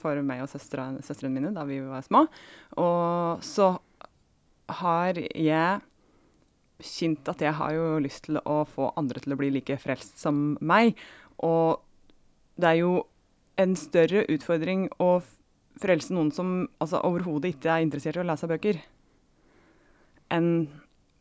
[0.01, 2.27] for meg og søstrene mine da vi var små.
[2.79, 3.73] Og så
[4.81, 5.81] har jeg
[6.81, 10.21] kjent at jeg har jo lyst til å få andre til å bli like frelst
[10.23, 10.99] som meg.
[11.45, 11.81] Og
[12.61, 12.95] det er jo
[13.61, 15.19] en større utfordring å
[15.81, 18.81] frelse noen som altså, overhodet ikke er interessert i å lese bøker,
[20.33, 20.51] enn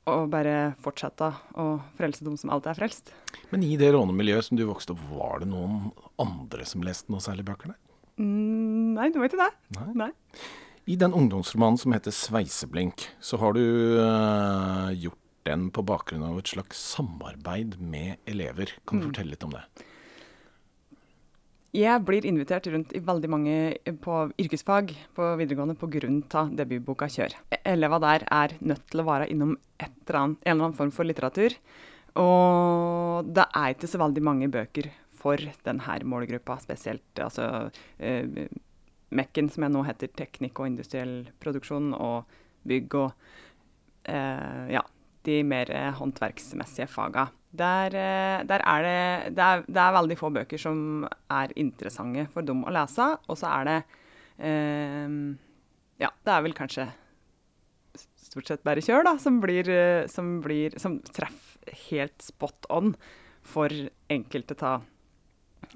[0.10, 1.28] å bare fortsette
[1.60, 1.68] å
[2.00, 3.12] frelse dem som alltid er frelst.
[3.52, 7.24] Men i det rånemiljøet som du vokste opp, var det noen andre som leste noe
[7.24, 7.80] særlig bøker der?
[8.20, 9.52] Mm, nei, det var ikke det.
[9.78, 9.92] Nei.
[10.06, 10.10] nei.
[10.90, 13.62] I den ungdomsromanen som heter 'Sveiseblink', så har du
[14.02, 18.74] uh, gjort den på bakgrunn av et slags samarbeid med elever.
[18.86, 19.10] Kan du mm.
[19.12, 19.64] fortelle litt om det?
[21.76, 23.56] Jeg blir invitert rundt i veldig mange
[24.02, 26.48] på yrkesfag på videregående pga.
[26.50, 27.36] debutboka 'Kjør'.
[27.64, 31.06] Eleva der er nødt til å være innom eller annet, en eller annen form for
[31.06, 31.54] litteratur.
[32.16, 38.48] Og det er ikke så veldig mange bøker for denne målgruppa, spesielt altså eh,
[39.12, 42.26] Mekken, som jeg nå heter Teknikk og industriell produksjon, og
[42.66, 43.12] bygg og
[44.06, 44.82] eh, ja,
[45.26, 47.30] de mer håndverksmessige faga.
[47.50, 52.28] Der, eh, der er det, det er, det er, veldig få bøker som er interessante
[52.34, 53.08] for dem å lese.
[53.28, 53.78] Og så er det
[54.38, 55.20] eh,
[56.00, 56.90] Ja, det er vel kanskje
[58.30, 62.94] stort sett bare kjør, da, som blir, eh, som, blir, som treffer helt spot on
[63.46, 63.74] for
[64.12, 64.86] enkelte av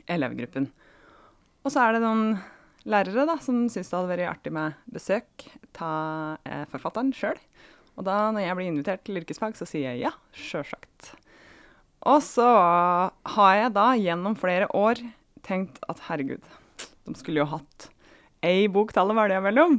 [0.09, 0.69] elevgruppen.
[1.63, 2.37] Og så er det noen
[2.89, 5.47] lærere da, som syns det hadde vært artig med besøk
[5.81, 7.39] av eh, forfatteren sjøl.
[7.97, 11.13] Og da når jeg blir invitert til yrkesfag, så sier jeg ja, sjølsagt.
[12.03, 12.47] Og så
[13.35, 14.99] har jeg da gjennom flere år
[15.43, 16.43] tenkt at herregud,
[17.07, 17.87] de skulle jo hatt
[18.43, 19.77] ei bok til å velge mellom.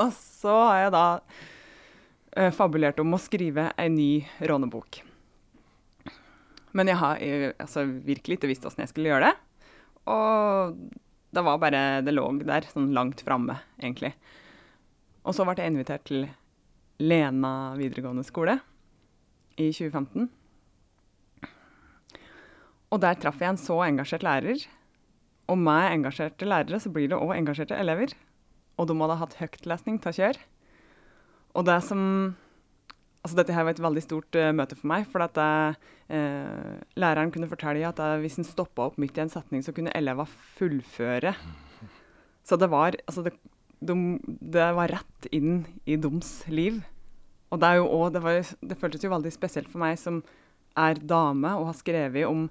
[0.00, 4.10] og så har jeg da uh, fabulert om å skrive ei ny
[4.44, 5.00] rånebok.
[6.76, 7.24] Men jeg har
[7.62, 9.34] altså, virkelig ikke visst åssen jeg skulle gjøre det.
[10.10, 10.76] Og
[11.34, 14.12] det var bare Det lå der, sånn langt framme, egentlig.
[15.24, 16.26] Og så ble jeg invitert til
[17.00, 18.58] Lena videregående skole
[19.56, 20.28] i 2015.
[22.94, 24.62] Og der traff jeg en så engasjert lærer.
[25.50, 28.14] Og med engasjerte lærere så blir det òg engasjerte elever.
[28.78, 30.40] Og de hadde hatt høytlesning til kjør.
[31.54, 32.00] Og det som
[33.24, 35.06] Altså dette her var et veldig stort uh, møte for meg.
[35.08, 39.32] For at uh, læreren kunne fortelle at uh, hvis en stoppa opp midt i en
[39.32, 41.32] setning, så kunne elevene fullføre.
[42.44, 43.32] Så det var, altså det,
[43.80, 43.96] de,
[44.28, 46.82] det var rett inn i deres liv.
[47.54, 50.24] Og det, jo også, det, var, det, føltes jo veldig spesielt for meg som
[50.74, 52.48] er dame og har skrevet om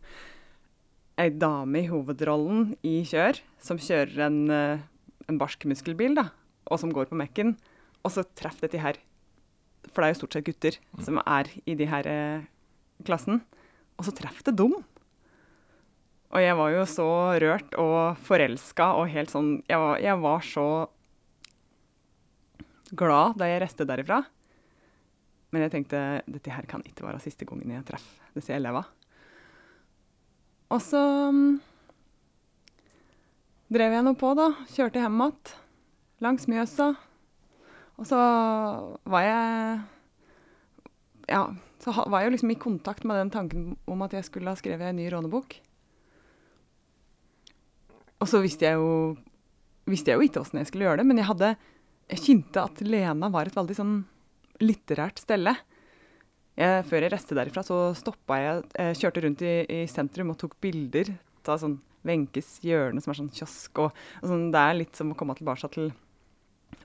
[1.19, 4.85] ei dame i hovedrollen i Kjør, som kjører en, eh,
[5.27, 6.29] en barsk muskelbil, da,
[6.71, 7.57] og som går på Mekken.
[8.03, 8.99] Og så treffer dette her
[9.91, 12.45] For det er jo stort sett gutter som er i de her eh,
[13.03, 13.41] klassen.
[13.99, 14.77] Og så treffer det dem.
[16.33, 17.09] Og jeg var jo så
[17.43, 20.67] rørt og forelska og helt sånn jeg var, jeg var, så
[22.95, 24.23] glad da jeg reiste derifra.
[25.53, 28.89] Men jeg tenkte dette her kan ikke være siste gangen jeg treffer disse elevene.
[30.73, 30.99] Og så
[31.29, 31.59] um,
[33.69, 34.47] drev jeg nå på, da.
[34.73, 35.59] Kjørte hjem igjen
[36.23, 36.93] langs Mjøsa.
[37.99, 38.19] Og så
[39.05, 39.81] var jeg
[41.29, 41.43] Ja,
[41.83, 44.89] så var jeg liksom i kontakt med den tanken om at jeg skulle ha skrevet
[44.89, 45.55] en ny rånebok.
[48.23, 49.13] Og så visste jeg jo,
[49.89, 51.53] visste jeg jo ikke åssen jeg skulle gjøre det, men jeg hadde
[52.11, 53.93] Jeg kjente at Lena var et veldig sånn
[54.65, 55.55] litterært stelle.
[56.53, 60.37] Jeg, før jeg reiste derifra, så stoppa jeg, jeg kjørte rundt i, i, sentrum og
[60.41, 61.09] tok bilder
[61.49, 63.79] av sånn Wenches hjørne, som er sånn kiosk.
[63.79, 65.89] Og, og sånn, det er litt som å komme tilbake til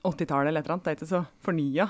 [0.07, 0.85] 80-tallet eller et eller annet.
[0.85, 1.89] Det er ikke så fornya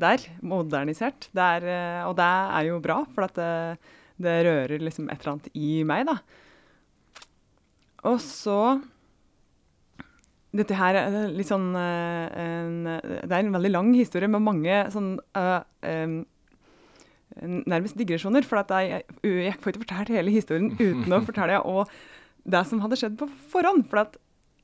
[0.00, 0.24] der.
[0.40, 1.28] Modernisert.
[1.36, 1.68] Det er,
[2.08, 3.52] og det er jo bra, for det,
[4.22, 6.18] det, rører liksom et eller annet i meg, da.
[8.06, 8.58] Og så
[10.56, 15.16] Dette her er litt sånn en, Det er en veldig lang historie med mange sånn
[15.36, 16.20] uh, um,
[17.68, 18.46] nærmest digresjoner.
[18.46, 21.90] For jeg, jeg, får ikke fortalt hele historien uten å fortelle og
[22.46, 23.86] det som hadde skjedd på forhånd.
[23.90, 24.16] For at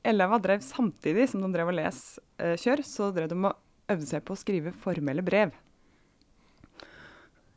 [0.06, 2.00] elever drev samtidig som de drev og les
[2.42, 5.54] uh, kjør, så drev de og øvde seg på å skrive formelle brev.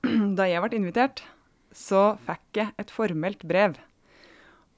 [0.37, 1.23] Da jeg ble invitert,
[1.75, 3.79] så fikk jeg et formelt brev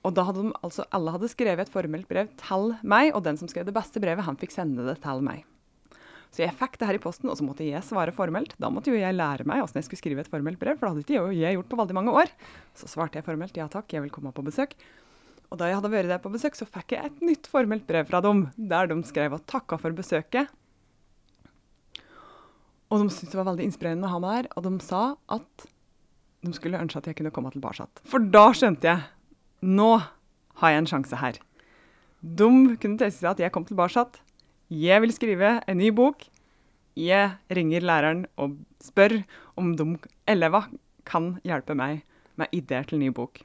[0.07, 3.39] og da hadde de, altså alle hadde skrevet et formelt brev til meg, og den
[3.39, 5.43] som skrev det beste brevet, han fikk sende det til meg.
[6.31, 8.53] Så jeg fikk det her i posten, og så måtte jeg svare formelt.
[8.61, 10.93] Da måtte jo jeg lære meg åssen jeg skulle skrive et formelt brev, for det
[10.93, 12.31] hadde ikke jeg gjort på veldig mange år.
[12.77, 14.75] Så svarte jeg formelt ja takk, jeg vil komme på besøk.
[15.47, 18.07] Og da jeg hadde vært der på besøk, så fikk jeg et nytt formelt brev
[18.09, 20.51] fra dem, der de skrev og takka for besøket.
[22.91, 25.03] Og de syntes det var veldig inspirerende å ha meg der, og de sa
[25.35, 25.67] at
[26.45, 27.87] de skulle ønske at jeg kunne komme tilbake.
[28.07, 29.07] For da skjønte jeg
[29.61, 29.91] nå
[30.61, 31.37] har jeg en sjanse her.
[32.21, 32.49] De
[32.81, 34.05] kunne tenke seg at jeg kom tilbake.
[34.73, 36.25] Jeg vil skrive en ny bok.
[36.97, 39.21] Jeg ringer læreren og spør
[39.57, 39.93] om de
[40.27, 42.01] elevene kan hjelpe meg
[42.37, 43.39] med ideer til ny bok.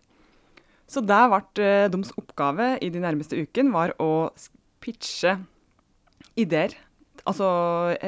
[0.88, 4.32] Så der ble uh, deres oppgave i de nærmeste ukene var å
[4.82, 5.38] pitche
[6.36, 6.74] ideer.
[7.28, 7.46] Altså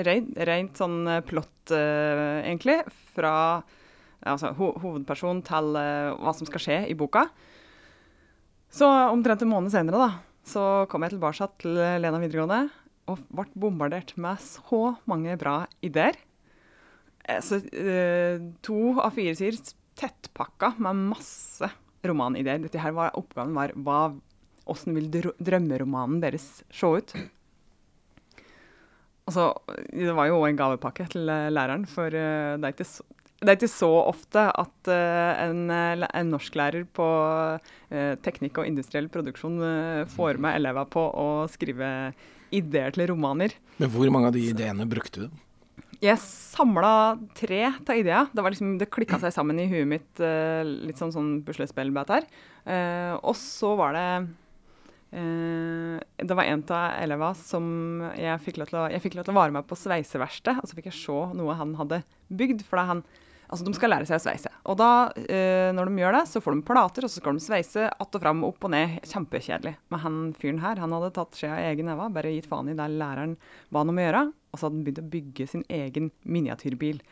[0.04, 2.80] rent, rent sånn eh, plott, uh, egentlig,
[3.14, 3.62] fra
[4.26, 7.28] altså, ho hovedperson til hva som skal skje i boka.
[8.74, 10.08] Så omtrent en måned senere da,
[10.42, 12.64] så kom jeg tilbake til Lena videregående
[13.10, 16.16] og ble bombardert med så mange bra ideer.
[17.24, 19.60] Eh, så, eh, to av fire sider
[19.96, 21.70] tettpakka med masse
[22.04, 22.62] romanideer.
[22.64, 24.00] Dette her var, Oppgaven var hva,
[24.66, 27.14] hvordan vil drømmeromanen deres se ut?
[29.24, 29.52] Altså,
[29.92, 33.06] det var jo en gavepakke til eh, læreren, for det er ikke så,
[33.44, 38.68] det er ikke så ofte at uh, en, eh, en norsklærer på uh, teknikk og
[38.68, 39.60] industriell produksjon
[40.14, 41.88] får med elever på å skrive
[42.54, 43.54] ideer til romaner.
[43.80, 45.42] Men hvor mange av de ideene brukte du?
[46.04, 48.28] Jeg samla tre av ideer.
[48.34, 52.26] Det, liksom, det klikka seg sammen i huet mitt, litt sånn, sånn puslespill her.
[53.22, 54.08] og så var det
[55.14, 57.66] det var en av elevene som
[58.18, 60.58] jeg fikk lov til å, jeg fikk lov til å være med på sveiseverksted.
[60.58, 62.02] Og så fikk jeg se noe han hadde
[62.34, 62.66] bygd.
[62.66, 63.04] For da han,
[63.48, 64.52] Altså, De skal lære seg å sveise.
[64.70, 67.44] Og da, eh, når de gjør det, så får de plater, og så skal de
[67.44, 69.00] sveise att og fram, opp og ned.
[69.04, 69.76] Kjempekjedelig.
[69.90, 72.74] Men han fyren her han hadde tatt skjea i egen neve, bare gitt faen i
[72.74, 73.36] det læreren
[73.70, 74.32] ba han om å gjøre.
[74.52, 77.02] Og så hadde han begynt å bygge sin egen miniatyrbil.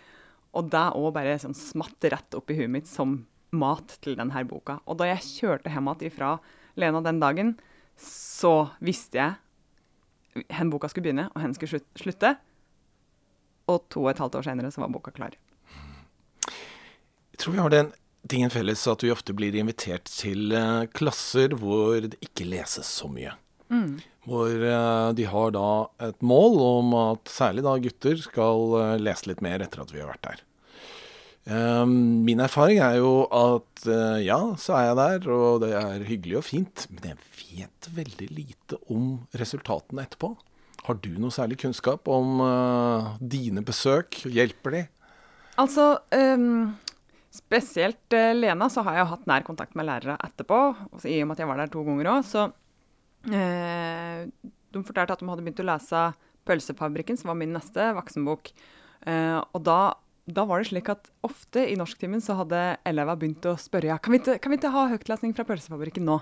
[0.54, 4.44] Og det òg bare sånn smatt rett opp i huet mitt som mat til denne
[4.48, 4.80] boka.
[4.86, 6.38] Og da jeg kjørte hjem igjen fra
[6.76, 7.56] Lena den dagen,
[8.00, 12.36] så visste jeg hvor boka skulle begynne, og hvor skulle slutte.
[13.68, 15.36] Og to og et halvt år senere så var boka klar.
[17.32, 17.92] Jeg tror vi har den
[18.30, 23.10] tingen felles at vi ofte blir invitert til uh, klasser hvor det ikke leses så
[23.10, 23.34] mye.
[23.72, 23.98] Mm.
[24.28, 25.68] Hvor uh, de har da
[26.08, 30.02] et mål om at særlig da gutter skal uh, lese litt mer etter at vi
[30.02, 30.48] har vært der.
[31.82, 33.80] min erfaring er jo at
[34.22, 38.28] ja, så er jeg der, og det er hyggelig og fint, men jeg vet veldig
[38.30, 40.30] lite om resultatene etterpå.
[40.86, 42.38] Har du noe særlig kunnskap om
[43.18, 44.22] dine besøk?
[44.22, 44.84] Hjelper de?
[45.58, 46.78] Altså um
[47.32, 50.60] Spesielt uh, Lena så har jeg hatt nær kontakt med lærere etterpå.
[51.08, 52.28] I og med at jeg var der to ganger òg.
[52.28, 56.04] Så uh, de fortalte at de hadde begynt å lese
[56.42, 58.50] 'Pølsefabrikken', som var min neste voksenbok.
[59.06, 59.80] Uh, og da
[60.30, 63.98] da var det slik at ofte i norsktimen så hadde elever begynt å spørre ja,
[63.98, 66.20] kan vi ikke, kan vi ikke ha høytlesning fra Pølsefabrikken nå.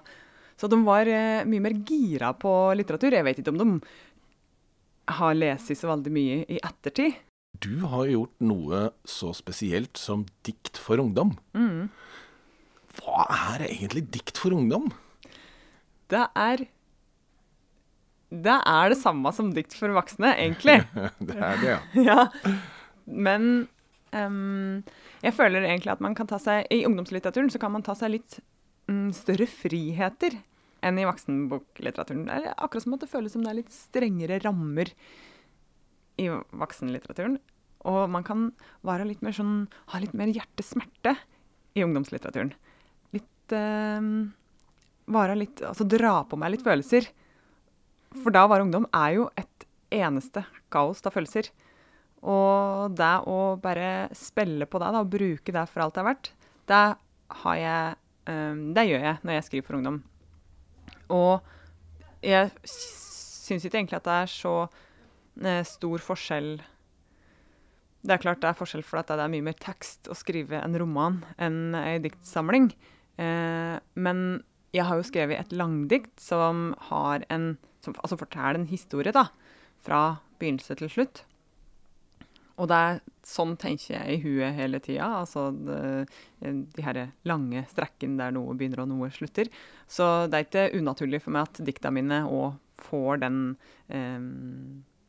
[0.61, 3.17] Så de var eh, mye mer gira på litteratur.
[3.17, 3.69] Jeg vet ikke om de
[5.21, 7.17] har lest så veldig mye i ettertid.
[7.59, 11.35] Du har gjort noe så spesielt som dikt for ungdom.
[11.53, 11.91] Mm.
[13.01, 14.91] Hva er egentlig dikt for ungdom?
[16.11, 16.67] Det er
[18.31, 20.79] Det er det samme som dikt for voksne, egentlig.
[21.19, 21.81] det er det, ja.
[22.11, 22.55] ja.
[23.05, 23.67] Men
[24.15, 24.85] um,
[25.25, 28.15] jeg føler egentlig at man kan ta seg I ungdomslitteraturen så kan man ta seg
[28.15, 28.39] litt
[28.87, 30.39] mm, større friheter
[30.87, 32.29] enn i voksenboklitteraturen.
[32.29, 34.95] Det er akkurat som at det føles som det er litt strengere rammer
[36.21, 37.39] i voksenlitteraturen.
[37.89, 38.51] Og man kan
[39.09, 41.15] litt sånn, ha litt mer hjertesmerte
[41.79, 42.53] i ungdomslitteraturen.
[43.17, 44.31] Litt um,
[45.11, 47.09] Være litt Altså dra på meg litt følelser.
[48.21, 51.49] For da å være ungdom er jo et eneste kaos av følelser.
[52.21, 56.09] Og det å bare spille på det da, og bruke det for alt det er
[56.11, 56.31] verdt,
[56.71, 56.83] det,
[57.57, 57.97] jeg,
[58.29, 59.99] um, det gjør jeg når jeg skriver for ungdom.
[61.11, 64.55] Og jeg syns ikke egentlig at det er så
[65.65, 66.49] stor forskjell
[68.03, 70.61] Det er klart det er forskjell for at det er mye mer tekst å skrive
[70.61, 72.71] en roman enn ei diktsamling.
[73.21, 77.55] Uh, men jeg har jo skrevet et langdikt som har en
[77.85, 79.29] som altså forteller en historie, da.
[79.81, 81.23] Fra begynnelse til slutt.
[82.61, 85.07] Og det er sånn tenker jeg i huet hele tida.
[85.23, 86.09] Altså det,
[86.41, 89.49] de her lange strekkene der noe begynner og noe slutter.
[89.89, 93.41] Så det er ikke unaturlig for meg at dikta mine òg får den
[93.93, 94.21] eh,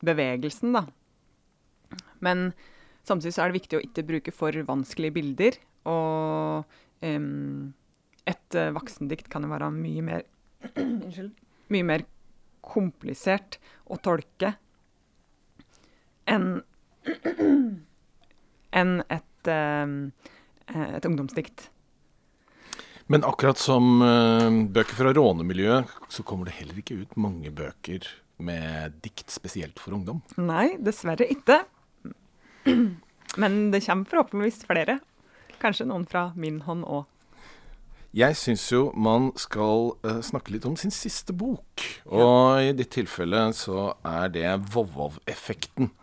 [0.05, 0.85] bevegelsen, da.
[2.21, 2.51] Men
[3.07, 5.59] samtidig så er det viktig å ikke bruke for vanskelige bilder.
[5.89, 6.65] Og
[7.01, 7.73] um,
[8.29, 10.27] et uh, voksendikt kan jo være mye mer.
[11.71, 12.01] Mye mer
[12.61, 13.55] komplisert
[13.87, 14.51] å tolke
[16.29, 16.59] enn
[18.81, 19.87] enn et, uh,
[20.67, 21.69] et ungdomsdikt.
[23.11, 28.05] Men akkurat som uh, bøker fra rånemiljøet, så kommer det heller ikke ut mange bøker
[28.45, 30.21] med dikt spesielt for ungdom.
[30.41, 31.61] Nei, dessverre ikke.
[33.41, 34.99] Men det kommer forhåpentligvis flere.
[35.61, 37.07] Kanskje noen fra min hånd òg.
[38.11, 41.85] Jeg syns jo man skal uh, snakke litt om sin siste bok.
[42.11, 42.71] Og ja.
[42.71, 45.93] i ditt tilfelle så er det Vovvov-effekten.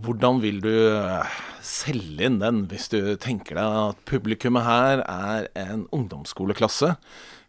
[0.00, 1.28] Hvordan vil du uh,
[1.60, 6.94] selge inn den, hvis du tenker deg at publikummet her er en ungdomsskoleklasse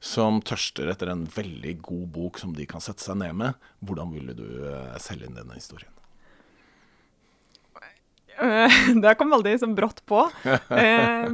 [0.04, 3.72] som tørster etter en veldig god bok som de kan sette seg ned med?
[3.80, 6.01] Hvordan ville du uh, selge inn denne historien?
[9.04, 10.26] det kom veldig sånn brått på.
[10.82, 11.28] Eh,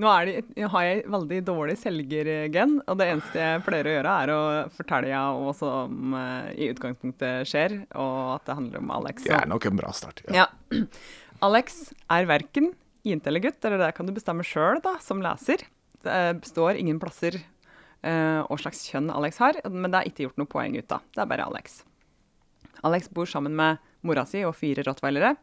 [0.00, 4.32] nå det, har jeg veldig dårlig selgergen, og det eneste jeg pleier å gjøre, er
[4.32, 4.38] å
[4.76, 9.26] fortelle hva som uh, i utgangspunktet skjer, og at det handler om Alex.
[9.26, 10.22] Det er nok en bra start.
[10.28, 10.46] Ja.
[10.46, 10.80] ja.
[11.46, 11.80] Alex
[12.14, 12.72] er verken
[13.04, 15.66] jente eller gutt, eller det kan du bestemme sjøl som leser.
[16.04, 20.40] Det består ingen plasser uh, hva slags kjønn Alex har, men det er ikke gjort
[20.40, 21.04] noe poeng ut av.
[21.12, 21.82] Det er bare Alex.
[22.84, 25.34] Alex bor sammen med mora si og fire rottweilere.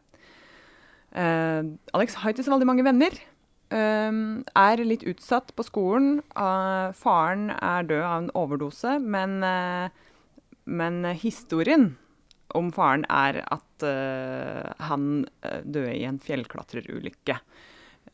[1.12, 3.16] Uh, Alex har ikke så veldig mange venner.
[3.72, 6.20] Uh, er litt utsatt på skolen.
[6.36, 9.38] Uh, faren er død av en overdose, men,
[10.64, 11.92] men historien
[12.52, 13.84] om faren er at
[14.86, 15.24] han
[15.64, 17.34] døde i en fjellklatrerulykke.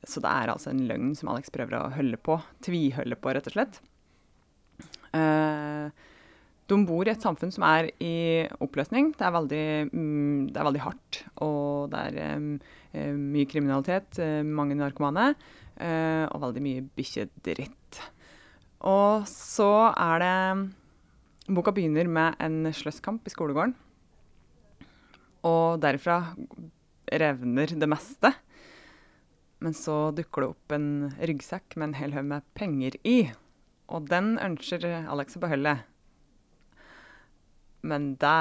[0.07, 2.39] Så det er altså en løgn som Alex prøver å holde på.
[2.65, 3.81] Tviholde på, rett og slett.
[5.13, 5.91] Uh,
[6.69, 9.15] de bor i et samfunn som er i oppløsning.
[9.17, 11.21] Det er veldig, mm, det er veldig hardt.
[11.45, 12.51] Og det er um,
[13.33, 18.03] mye kriminalitet, uh, mange narkomane uh, og veldig mye bikkjedritt.
[18.89, 20.37] Og så er det
[21.49, 23.73] Boka begynner med en sløsskamp i skolegården.
[25.49, 26.21] Og derfra
[27.09, 28.35] revner det meste.
[29.65, 33.23] Men så dukker det opp en ryggsekk med en hel haug med penger i.
[33.89, 35.79] Og den ønsker Alex å beholde.
[37.87, 38.39] Men det,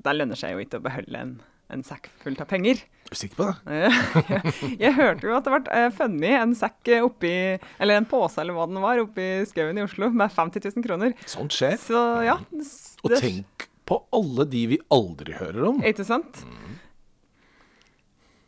[0.00, 1.34] det lønner seg jo ikke å beholde en,
[1.72, 2.80] en sekk fullt av penger.
[3.10, 3.80] Er du sikker på det?
[4.32, 7.34] jeg, jeg hørte jo at det ble uh, funnet en sekk oppi,
[7.82, 11.16] eller en pose eller hva den var, oppi skauen i Oslo med 50 000 kroner.
[11.28, 11.76] Sånt skjer.
[11.82, 12.38] Så ja.
[12.50, 12.66] Det,
[13.04, 15.80] Og tenk på alle de vi aldri hører om.
[15.84, 16.44] Ikke sant?
[16.46, 16.76] Mm.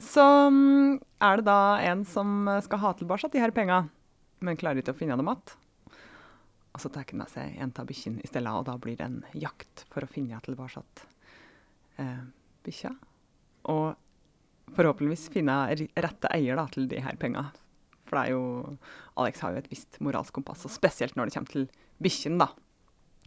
[0.02, 1.58] Så um, er det da
[1.90, 3.84] en som skal ha tilbake de her penga,
[4.42, 5.58] men klarer ikke å finne dem igjen.
[6.72, 9.20] Og så tar han seg en av bikkjene i stedet, og da blir det en
[9.36, 10.82] jakt for å finne tilbake
[12.00, 12.22] eh,
[12.64, 12.94] bikkja.
[13.72, 17.52] Og forhåpentligvis finne rette eier da, til de her pengene.
[18.08, 18.76] For det er jo
[19.20, 21.68] Alex har jo et visst moralsk kompass, og spesielt når det kommer til
[22.02, 22.48] bikkjen, da.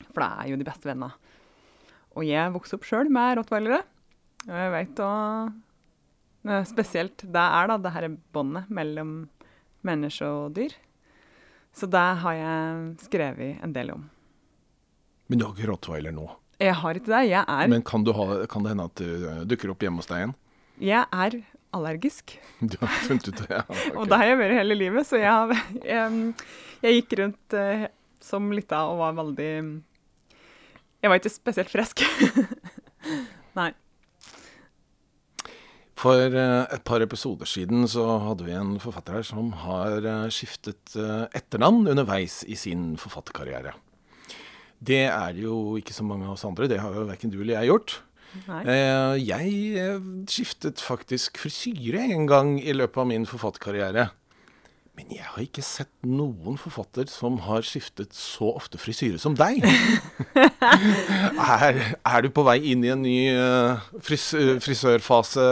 [0.10, 1.14] For det er jo de beste vennene.
[2.16, 3.84] Og jeg vokste opp sjøl med rottweilere.
[4.46, 5.12] Og jeg vet da
[6.70, 9.16] spesielt det er, da, det her båndet mellom
[9.86, 10.74] menneske og dyr.
[11.76, 14.06] Så det har jeg skrevet en del om.
[15.28, 16.30] Men du har ikke rottweiler nå?
[16.62, 17.24] Jeg har ikke det.
[17.28, 20.00] Jeg er, Men kan, du ha, kan det hende at du eh, dukker opp hjemme
[20.00, 20.36] hos deg igjen?
[20.80, 21.36] jeg er
[21.76, 22.34] allergisk.
[22.72, 23.50] Du har funnet ut det?
[23.52, 23.92] Ja, Okay.
[24.00, 26.34] Og det har jeg vært hele livet, så jeg, har- jeg,
[26.86, 27.86] jeg gikk rundt eh,
[28.24, 29.50] som lita og var veldig
[31.04, 32.06] Jeg var ikke spesielt frisk.
[33.60, 33.72] Nei.
[35.96, 40.26] For eh, et par episoder siden så hadde vi en forfatter her som har eh,
[40.34, 43.72] skiftet eh, etternavn underveis i sin forfatterkarriere.
[44.86, 47.40] Det er det jo ikke så mange av oss andre, det har jo verken du
[47.40, 47.96] eller jeg gjort.
[48.50, 48.62] Nei.
[49.24, 54.10] Jeg skiftet faktisk frisyre en gang i løpet av min forfatterkarriere.
[54.96, 59.60] Men jeg har ikke sett noen forfatter som har skiftet så ofte frisyre som deg.
[61.60, 65.48] er, er du på vei inn i en ny eh, fris, eh, frisørfase,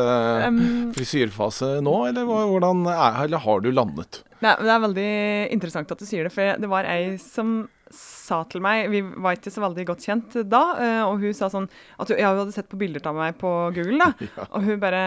[0.96, 4.24] frisyrfase nå, eller, hvordan er, eller har du landet?
[4.39, 5.12] Det er, det er veldig
[5.56, 7.64] interessant at du sier det, for det var ei som
[7.94, 11.50] sa til meg Vi var ikke så veldig godt kjent da, eh, og hun sa
[11.52, 11.68] sånn
[12.00, 14.12] at hun, ja, hun hadde sett på bilder av meg på Google, da.
[14.34, 14.48] Ja.
[14.56, 15.04] Og hun bare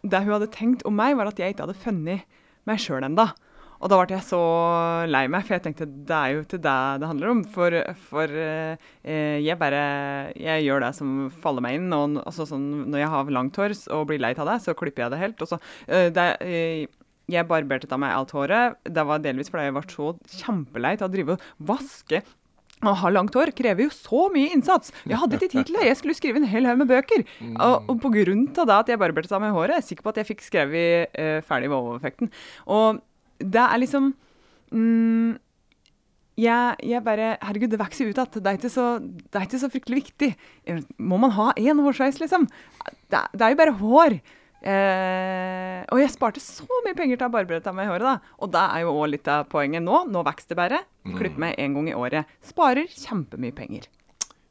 [0.00, 2.38] Det hun hadde tenkt om meg, var at jeg ikke hadde funnet
[2.68, 3.26] meg sjøl ennå.
[3.80, 4.40] Og da ble jeg så
[5.08, 7.42] lei meg, for jeg tenkte det er jo ikke det det handler om.
[7.54, 7.76] For,
[8.10, 9.82] for eh, jeg bare
[10.36, 11.88] Jeg gjør det som faller meg inn.
[11.96, 15.06] Og, altså sånn, når jeg har langt hår og blir lei av det, så klipper
[15.06, 15.40] jeg det helt.
[15.40, 16.84] Og så eh, det, eh,
[17.30, 18.76] jeg barberte av meg alt håret.
[18.84, 20.12] Det var delvis fordi jeg ble så
[20.42, 22.22] kjempelei av å drive og vaske.
[22.80, 24.92] Å ha langt hår krever jo så mye innsats.
[25.04, 25.84] Jeg hadde ikke tid til det.
[25.90, 27.26] Jeg skulle skrive en hel haug med bøker.
[27.50, 30.06] Og, og på grunn av det at jeg barberte av meg håret, er jeg sikker
[30.06, 32.32] på at jeg fikk skrevet uh, ferdig Vovo-effekten.
[32.72, 33.02] Og
[33.40, 34.10] det er liksom
[34.72, 35.38] mm,
[36.40, 38.30] jeg, jeg bare Herregud, det vokser ut igjen.
[38.40, 40.30] Det, er ikke så- det er ikke så fryktelig viktig.
[40.98, 42.46] Må man ha én hårsveis, liksom?
[43.10, 44.20] Det, det er jo bare hår.
[44.60, 48.34] Eh, og jeg sparte så mye penger til å barbere av meg håret, da.
[48.40, 50.04] Og det er jo òg litt av poenget nå.
[50.12, 50.80] Nå vokser det bare.
[51.18, 52.28] Klipp meg én gang i året.
[52.44, 53.88] Sparer kjempemye penger.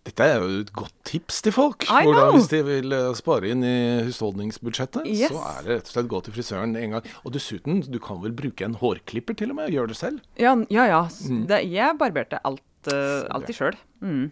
[0.10, 1.86] Dette er jo et godt tips til folk.
[1.86, 3.76] Hvordan, hvis de vil eh, spare inn i
[4.07, 5.30] husholdningsbudsjettet, Yes.
[5.30, 7.10] så er det rett og slett gå til frisøren en gang.
[7.22, 9.70] Og dessuten, du kan vel bruke en hårklipper til og med?
[9.76, 10.24] Gjør det selv.
[10.39, 10.88] Ja, ja.
[10.89, 11.01] ja.
[11.30, 11.43] Mm.
[11.51, 13.78] Det, jeg barberte alt, uh, alltid sjøl.
[14.01, 14.32] Mm.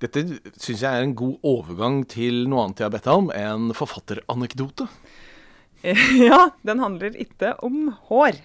[0.00, 0.24] Dette
[0.56, 3.76] syns jeg er en god overgang til noe annet jeg har bedt deg om, en
[3.76, 4.88] forfatteranekdote.
[6.30, 8.40] ja, den handler ikke om hår.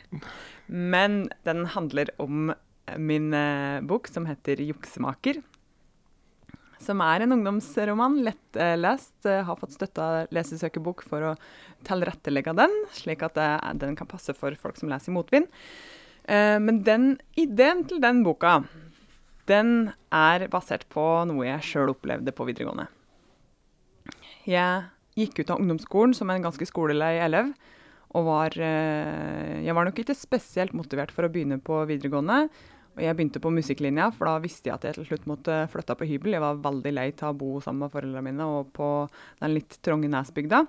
[0.68, 2.54] Men den handler om
[3.02, 5.42] min eh, bok som heter 'Juksemaker'.
[6.86, 9.16] Som er en ungdomsroman, lettlest.
[9.26, 11.36] Uh, har fått støtta lesesøkerbok for å
[11.86, 15.50] tilrettelegge den, slik at eh, den kan passe for folk som leser i motvind.
[16.26, 18.60] Eh, men den ideen til den boka,
[19.50, 22.88] den er basert på noe jeg sjøl opplevde på videregående.
[24.50, 24.86] Jeg
[25.18, 27.54] gikk ut av ungdomsskolen som en ganske skolelei elev.
[28.16, 32.46] Og var eh, Jeg var nok ikke spesielt motivert for å begynne på videregående.
[32.96, 35.98] Og jeg begynte på musikklinja, for da visste jeg at jeg til slutt måtte flytte
[36.00, 36.38] på hybel.
[36.38, 38.90] Jeg var veldig lei av å bo sammen med foreldrene mine og på
[39.42, 40.64] den litt trange Nesbygda.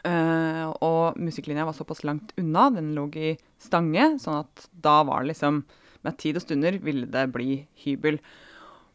[0.00, 5.20] Uh, og musikklinja var såpass langt unna, den lå i Stange, sånn at da var
[5.22, 5.60] det liksom
[6.00, 8.16] Med tid og stunder ville det bli hybel.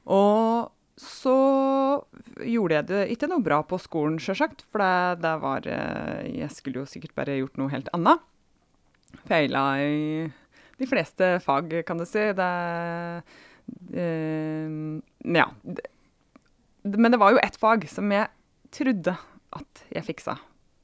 [0.10, 1.36] Og så
[2.42, 4.64] gjorde jeg det ikke noe bra på skolen, sjølsagt.
[4.72, 8.24] For det, det var eh, Jeg skulle jo sikkert bare gjort noe helt annet.
[9.30, 10.26] Feila i
[10.82, 12.24] de fleste fag, kan du si.
[12.38, 12.50] Det
[13.94, 14.80] eh,
[15.36, 15.50] Ja.
[16.86, 18.30] Men det var jo ett fag som jeg
[18.76, 19.16] trodde
[19.56, 20.36] at jeg fiksa,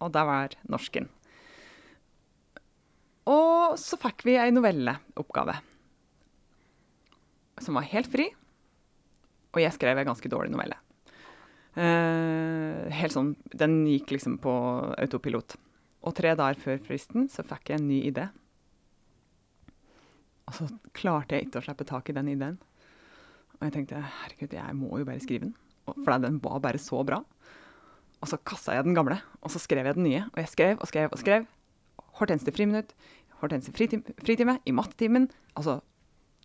[0.02, 1.10] og det var norsken.
[3.30, 5.60] Og så fikk vi ei novelleoppgave
[7.62, 8.30] som var helt fri.
[9.52, 10.78] Og jeg skrev en ganske dårlig novelle.
[11.72, 14.54] Uh, helt sånn, Den gikk liksom på
[14.98, 15.56] autopilot.
[16.02, 18.28] Og tre dager før fristen så fikk jeg en ny idé.
[20.52, 22.58] Og så klarte jeg ikke å slippe tak i den ideen.
[23.56, 25.56] Og jeg tenkte herregud, jeg må jo bare skrive den.
[25.88, 27.22] For den var bare så bra.
[28.22, 30.26] Og så kasta jeg den gamle, og så skrev jeg den nye.
[30.34, 31.47] Og jeg skrev og skrev og skrev.
[32.20, 32.91] Hortense friminutt,
[33.41, 35.30] Hortense fritime, fritime, i mattetimen.
[35.58, 35.80] Altså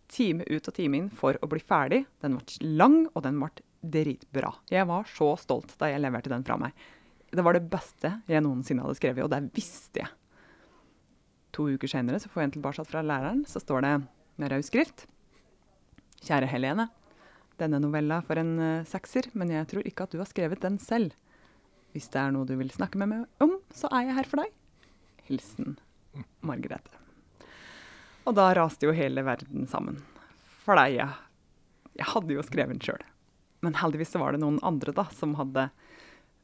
[0.08, 2.04] time ut og time inn for å bli ferdig.
[2.22, 3.50] Den ble lang, og den ble
[3.96, 4.54] dritbra.
[4.72, 6.72] Jeg var så stolt da jeg leverte den fra meg.
[7.26, 10.14] Det var det beste jeg noensinne hadde skrevet, og det visste jeg.
[11.56, 13.92] To uker senere så får jeg en tilbake fra læreren, så står det
[14.36, 15.06] med rød skrift.
[16.20, 16.90] Kjære Helene.
[17.56, 20.76] Denne novella for en uh, sekser, men jeg tror ikke at du har skrevet den
[20.82, 21.14] selv.
[21.94, 24.42] Hvis det er noe du vil snakke med meg om, så er jeg her for
[24.42, 24.52] deg.
[25.30, 25.78] Hilsen
[26.44, 27.00] Margrethe.
[28.28, 30.02] Og da raste jo hele verden sammen.
[30.66, 31.08] For deg, ja.
[31.96, 33.00] jeg hadde jo skrevet den sjøl.
[33.64, 35.70] Men heldigvis så var det noen andre da, som hadde,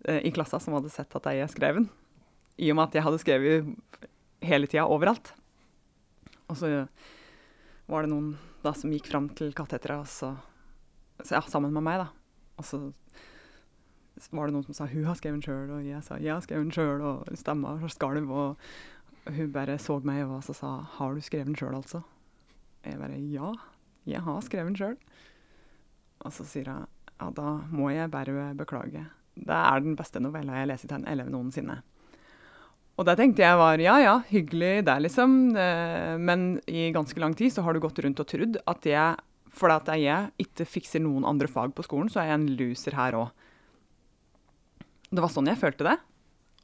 [0.09, 1.91] uh, i klassa som hadde sett at jeg skrev den.
[2.57, 4.09] i og med at jeg hadde skrevet
[4.43, 5.33] hele tida overalt.
[6.51, 6.73] Og så
[7.91, 10.11] var det noen da som gikk fram til kateteret,
[11.31, 12.09] ja, sammen med meg, da.
[12.61, 12.81] Og så
[14.31, 16.41] var det noen som sa 'hun har skrevet den sjøl', og jeg sa 'jeg har
[16.41, 18.57] skrevet den sjøl', og stemma skalv, og
[19.27, 22.05] hun bare så meg og så sa 'har du skrevet den sjøl, altså'?
[22.85, 23.53] Jeg bare 'ja,
[24.07, 24.99] jeg har skrevet den sjøl'.
[26.21, 26.87] Og så sier hun
[27.21, 29.07] 'ja, da må jeg bare beklage'.
[29.35, 31.83] Det er den beste novella jeg har lest til en elev noensinne.
[33.01, 35.37] Og da tenkte jeg var ja ja, hyggelig det, liksom.
[35.57, 39.23] Eh, men i ganske lang tid så har du gått rundt og trodd at jeg,
[39.53, 43.17] fordi jeg ikke fikser noen andre fag på skolen, så er jeg en loser her
[43.17, 43.33] òg.
[45.13, 45.99] Det var sånn jeg følte det.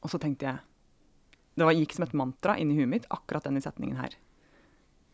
[0.04, 0.64] Og så tenkte jeg
[1.58, 4.12] Det var, gikk som et mantra inni huet mitt, akkurat denne setningen her.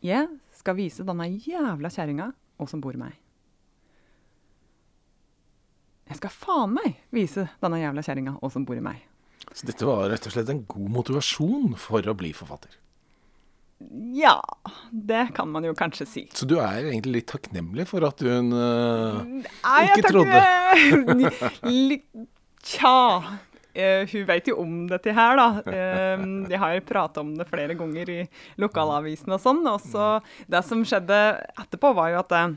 [0.04, 2.26] Jeg skal vise denne jævla kjerringa
[2.58, 3.14] hva som bor meg.
[6.04, 9.00] Jeg skal faen meg vise denne jævla kjerringa hva som bor i meg.
[9.53, 12.80] Så dette var rett og slett en god motivasjon for å bli forfatter?
[14.14, 14.38] Ja,
[14.90, 16.22] det kan man jo kanskje si.
[16.32, 20.38] Så du er egentlig litt takknemlig for at hun uh, Nei, ikke trodde
[22.64, 23.01] Tja.
[23.74, 25.47] Uh, hun vet jo om dette her, da.
[25.66, 28.20] Uh, jeg har prata om det flere ganger i
[28.62, 29.64] lokalavisen og sånn.
[29.68, 31.18] Og så Det som skjedde
[31.59, 32.55] etterpå, var jo at uh,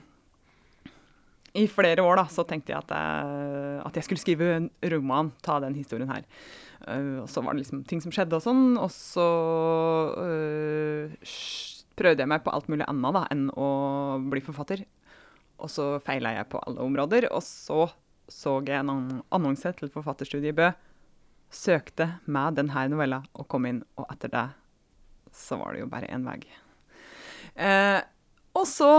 [1.58, 2.92] i flere år da, så tenkte jeg at
[3.88, 6.22] at jeg skulle skrive en roman, ta den historien her.
[6.88, 9.28] Uh, og så var det liksom ting som skjedde og sånn, og så
[10.16, 11.30] uh,
[12.00, 13.70] prøvde jeg meg på alt mulig annet da, enn å
[14.32, 14.86] bli forfatter.
[15.58, 17.32] Og så feila jeg på alle områder.
[17.34, 17.88] Og så
[18.28, 20.72] så jeg en annonse til forfatterstudiet i Bø.
[21.48, 24.48] Søkte med denne novella og kom inn, og etter det
[25.38, 26.42] så var det jo bare én vei.
[27.56, 28.02] Uh,
[28.58, 28.92] og så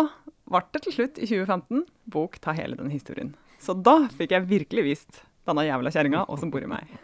[0.48, 3.34] ble det til slutt, i 2015, bok ta hele den historien.
[3.60, 6.94] Så da fikk jeg virkelig vist denne jævla kjerringa, og som bor i meg.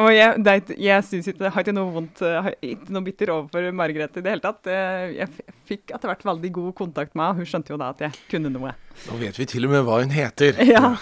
[0.00, 3.68] Og jeg, det, jeg synes ikke, har ikke noe vondt, har ikke noe bitter overfor
[3.76, 4.68] Margrethe i det hele tatt.
[4.70, 8.04] Eh, jeg fikk etter hvert veldig god kontakt med henne, hun skjønte jo da at
[8.06, 8.74] jeg kunne noe.
[9.06, 10.58] Nå vet vi til og med hva hun heter.
[10.68, 10.96] Ja.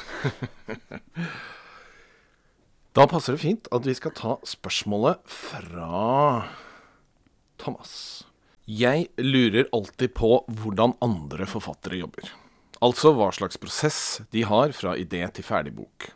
[2.96, 6.46] da passer det fint at vi skal ta spørsmålet fra
[7.61, 8.24] Thomas.
[8.66, 12.30] Jeg lurer alltid på hvordan andre forfattere jobber.
[12.84, 13.98] Altså hva slags prosess
[14.34, 16.11] de har fra idé til ferdig bok.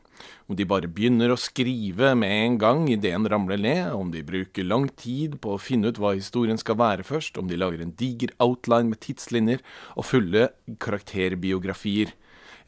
[0.48, 4.66] Om de bare begynner å skrive med en gang ideen ramler ned, om de bruker
[4.66, 7.94] lang tid på å finne ut hva historien skal være først, om de lager en
[7.96, 9.64] diger outline med tidslinjer
[9.96, 10.50] og fulle
[10.82, 12.14] karakterbiografier,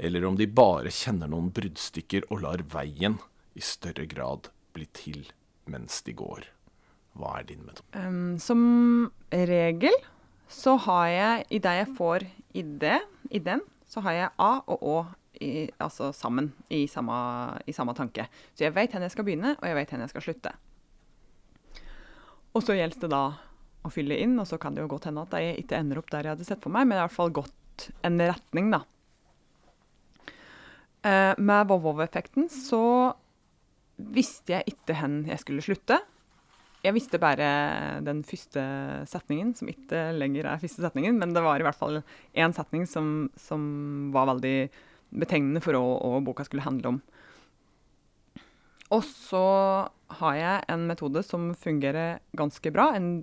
[0.02, 3.18] eller om de bare kjenner noen bruddstykker og lar veien
[3.54, 5.24] i større grad bli til
[5.70, 6.46] mens de går.
[7.18, 7.88] Hva er din metode?
[7.92, 8.62] Um, som
[9.32, 9.94] regel
[10.52, 12.26] så har jeg, i det jeg får
[12.56, 12.98] idé,
[13.32, 14.96] ideen, så har jeg A og Å
[15.82, 17.14] altså sammen i samme,
[17.66, 18.26] i samme, tanke.
[18.54, 20.54] Så jeg vet hvor jeg skal begynne, og jeg vet hvor jeg skal slutte.
[22.52, 23.24] Og så gjelder det da
[23.82, 26.10] å fylle inn, og så kan det jo godt hende at jeg ikke ender opp
[26.12, 28.82] der jeg hadde sett for meg, men i hvert fall gått en retning, da.
[31.02, 32.84] Eh, med Vovov-effekten så
[34.12, 35.98] visste jeg ikke hvor jeg skulle slutte.
[36.82, 37.46] Jeg visste bare
[38.02, 38.62] den første
[39.10, 42.00] setningen, som ikke lenger er første setningen, men det var i hvert fall
[42.34, 43.62] én setning som, som
[44.14, 44.56] var veldig
[45.12, 47.00] betegnende for hva, boka skulle handle om.
[48.92, 49.46] Og så
[50.18, 53.22] har jeg en metode som fungerer ganske bra, en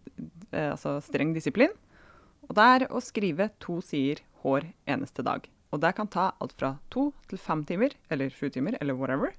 [0.52, 1.76] eh, altså streng disiplin.
[2.50, 5.46] Og det er å skrive to sider hver eneste dag.
[5.70, 9.36] Og det kan ta alt fra to til fem timer, eller sju timer, eller whatever.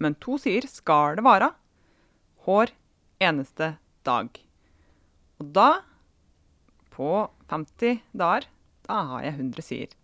[0.00, 1.50] Men to sider skal det være
[2.46, 2.72] hver
[3.20, 3.74] eneste
[4.08, 4.30] dag.
[5.40, 5.82] Og da,
[6.94, 8.48] på 50 dager,
[8.88, 9.96] da har jeg 100 sider.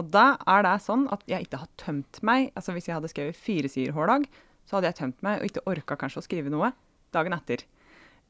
[0.00, 2.48] Og da er det sånn at jeg ikke har tømt meg.
[2.56, 4.24] Altså Hvis jeg hadde skrevet fire sider hver dag,
[4.64, 6.72] så hadde jeg tømt meg og ikke orka kanskje å skrive noe
[7.14, 7.66] dagen etter.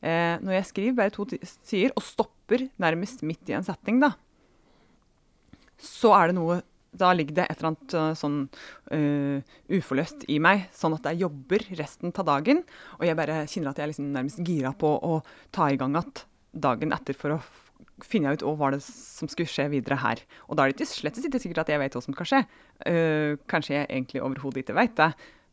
[0.01, 4.15] Eh, når jeg skriver bare to sider og stopper nærmest midt i en setning, da,
[5.81, 6.61] så er det noe
[6.91, 8.39] Da ligger det et eller annet uh, sånn
[8.91, 12.65] uh, uforløst i meg, sånn at jeg jobber resten av dagen.
[12.99, 15.21] Og jeg bare kjenner at jeg liksom nærmest gira på å
[15.55, 17.39] ta i gang igjen dagen etter for å
[18.07, 20.23] finner jeg ut hva det som skulle skje videre her.
[20.49, 22.41] Og da er det slett ikke sikkert at jeg vet hva som skal skje.
[22.87, 25.11] Uh, kanskje jeg egentlig overhodet ikke vet det.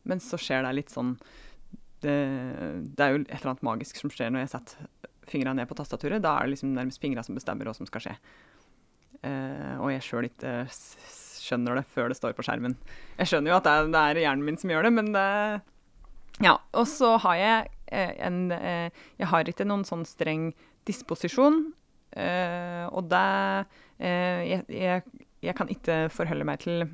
[0.08, 1.16] Men så skjer det litt sånn
[1.98, 2.14] det,
[2.94, 5.76] det, er jo et eller annet magisk som skjer når jeg setter fingrene ned på
[5.78, 6.22] tastaturet.
[6.24, 8.14] Da er det liksom nærmest fingrene som bestemmer hva som skal skje.
[9.18, 12.76] Uh, og jeg sjøl ikke skjønner det før det står på skjermen.
[13.18, 15.26] Jeg skjønner jo at det er, det er hjernen min som gjør det, men det
[16.44, 16.54] Ja.
[16.78, 20.52] Og så har jeg en Jeg har ikke noen sånn streng
[20.88, 21.72] disposisjon.
[22.18, 23.26] Uh, og det
[23.62, 25.02] uh, jeg, jeg,
[25.44, 26.88] jeg, kan ikke forholde meg til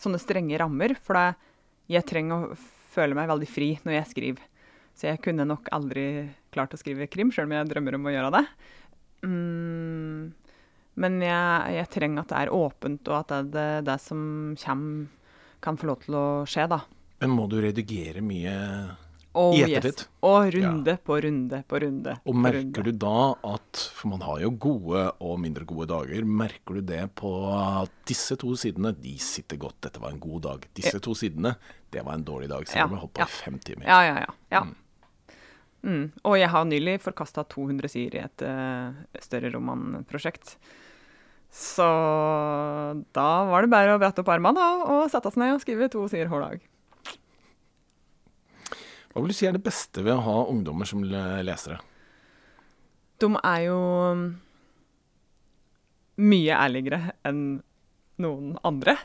[0.00, 1.50] sånne strenge rammer, for det,
[1.92, 2.56] jeg trenger å
[2.92, 4.48] føle meg veldig fri når jeg skriver.
[4.96, 6.06] Så jeg kunne nok aldri
[6.52, 8.42] klart å skrive krim, sjøl om jeg drømmer om å gjøre det.
[9.24, 10.32] Mm,
[11.00, 14.24] men jeg, jeg, trenger at det er åpent, og at det, det, det som
[14.60, 15.06] kommer,
[15.62, 16.82] kan få lov til å skje, da.
[17.22, 18.52] Men må du redigere mye
[19.38, 20.04] oh, i ettertid?
[20.04, 20.10] Yes.
[20.28, 21.00] Og runde ja.
[21.08, 22.16] på runde på runde.
[22.24, 22.84] Og merker runde.
[22.90, 23.22] du da
[23.52, 27.94] at, for man har jo gode og mindre gode dager, merker du det på at
[28.08, 30.68] disse to sidene, de sitter godt, dette var en god dag.
[30.76, 31.56] Disse to sidene,
[31.92, 32.98] det var en dårlig dag, selv om ja.
[32.98, 33.88] jeg holdt på i fem timer.
[33.88, 34.38] Ja, ja, ja.
[34.56, 34.64] ja.
[34.68, 34.78] Mm.
[35.82, 36.04] Mm.
[36.28, 40.56] Og jeg har nylig forkasta 200 sider i et uh, større romanprosjekt.
[41.52, 41.84] Så
[43.12, 46.06] da var det bare å brette opp armene og sette oss ned og skrive to
[46.08, 46.62] sider hver dag.
[49.12, 51.78] Hva vil du si er det beste ved å ha ungdommer som lesere?
[53.20, 53.80] De er jo
[56.22, 57.42] mye ærligere enn
[58.22, 58.96] noen andre.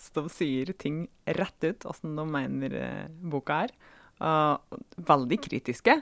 [0.00, 1.04] Så de sier ting
[1.38, 3.74] rett ut, åssen de mener eh, boka er.
[4.22, 4.58] Uh,
[5.10, 5.96] veldig kritiske.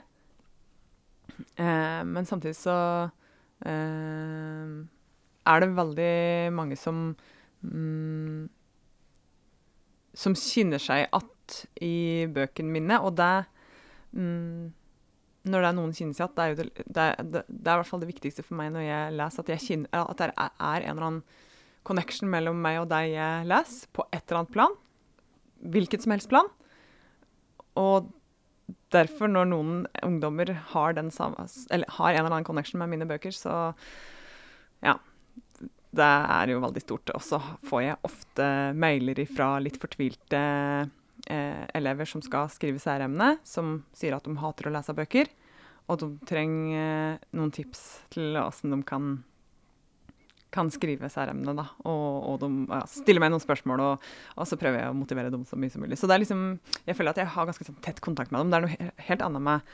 [1.57, 2.75] Uh, men samtidig så
[3.09, 4.73] uh,
[5.43, 6.15] er det veldig
[6.53, 7.15] mange som
[7.63, 8.43] um,
[10.13, 11.31] Som kjenner seg igjen
[11.83, 13.43] i bøkene mine, og det
[14.13, 14.71] mm,
[15.49, 18.03] Når det er noen kjenner seg igjen, det, det, det, det, er i hvert fall
[18.03, 20.95] det viktigste for meg når jeg leser, at, jeg kjenner, at det er, er en
[20.95, 21.23] eller annen
[21.83, 24.75] connection mellom meg og deg jeg leser, på et eller annet plan.
[25.73, 26.47] Hvilket som helst plan.
[27.79, 28.11] Og
[28.93, 33.73] derfor, når noen ungdommer har, samme, har en eller annen connection med mine bøker, så
[34.83, 34.99] ja.
[35.93, 37.11] Det er jo veldig stort.
[37.13, 37.37] Og så
[37.69, 40.39] får jeg ofte mailer ifra litt fortvilte
[41.31, 45.29] eh, elever som skal skrive særemne, som sier at de hater å lese bøker.
[45.91, 49.15] Og de trenger eh, noen tips til åssen de kan,
[50.53, 51.55] kan skrive særemne.
[51.57, 51.67] Da.
[51.89, 55.33] Og, og de ja, stiller meg noen spørsmål, og, og, så prøver jeg å motivere
[55.33, 55.99] dem så mye som mulig.
[55.99, 56.45] Så liksom,
[56.87, 58.53] jeg føler at jeg har ganske sånn, tett kontakt med dem.
[58.53, 59.73] Det er noe helt annet med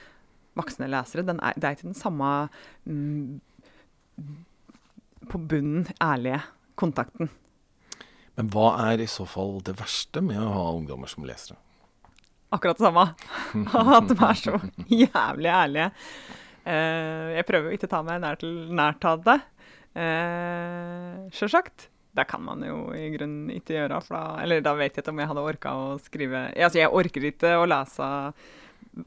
[0.60, 1.26] voksne lesere.
[1.26, 2.32] Er, det er ikke den samme
[2.90, 3.40] mm,
[5.30, 6.42] på bunnen ærlige
[6.80, 7.30] kontakten.
[8.40, 11.58] Men hva er i så fall det verste med å ha ungdommer som lesere?
[12.56, 13.04] Akkurat det samme.
[14.00, 15.90] At de er så jævlig ærlige.
[16.64, 18.46] Uh, jeg prøver jo ikke å ta meg nær
[18.80, 19.36] nært av det.
[19.92, 21.90] Uh, Sjølsagt.
[22.16, 24.00] Det kan man jo i grunnen ikke gjøre.
[24.08, 27.28] Da, eller da vet jeg ikke om jeg hadde orka å skrive Altså, jeg orker
[27.30, 28.08] ikke å lese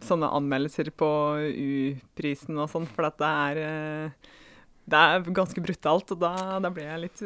[0.07, 1.09] sånne anmeldelser på
[1.41, 4.37] U-prisen og sånn, for det er, uh,
[4.93, 6.13] det er ganske brutalt.
[6.13, 7.25] Og da, da blir jeg litt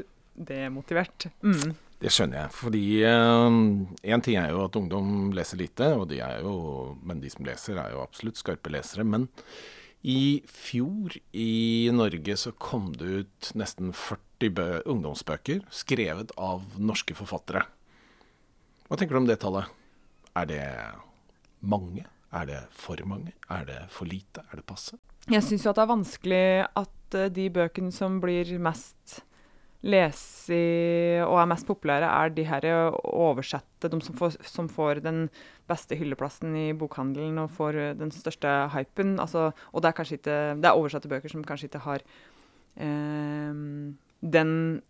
[0.54, 1.28] demotivert.
[1.42, 1.74] Mm.
[2.02, 2.52] Det skjønner jeg.
[2.52, 6.56] Fordi én eh, ting er jo at ungdom leser lite, og de er jo,
[7.06, 9.06] men de som leser, er jo absolutt skarpe lesere.
[9.06, 9.30] Men
[10.06, 17.64] i fjor i Norge så kom det ut nesten 40 ungdomsbøker skrevet av norske forfattere.
[18.86, 19.72] Hva tenker du om det tallet?
[20.36, 20.62] Er det
[21.64, 22.04] mange?
[22.36, 23.32] Er det for mange?
[23.48, 24.44] Er det for lite?
[24.52, 24.98] Er det passe?
[25.32, 26.44] Jeg syns jo at det er vanskelig
[26.78, 29.22] at eh, de bøkene som blir mest
[29.84, 30.56] lese
[31.26, 32.66] og er mest populære, er de her
[33.02, 35.26] oversette, de som får, som får, den
[35.68, 39.18] beste hylleplassen i bokhandelen og får den største hypen.
[39.20, 40.20] Altså, og det er ikke
[40.62, 42.02] Det er oversatte bøker som kanskje ikke har
[42.76, 43.54] eh,
[44.20, 44.82] den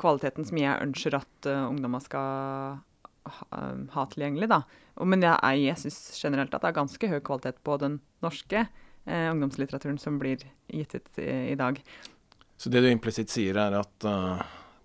[0.00, 2.80] kvaliteten som jeg ønsker at uh, ungdommer skal
[3.24, 3.60] ha,
[3.94, 4.50] ha tilgjengelig.
[4.50, 4.62] da.
[5.02, 9.28] Men jeg, jeg syns generelt at det er ganske høy kvalitet på den norske eh,
[9.30, 11.80] ungdomslitteraturen som blir gitt ut i, i dag.
[12.64, 14.38] Så det du implisitt sier, er at uh,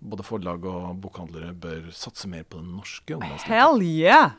[0.04, 3.56] både forlag og bokhandlere bør satse mer på den norske ungdomslitteraturen?
[3.56, 4.36] Hell yeah!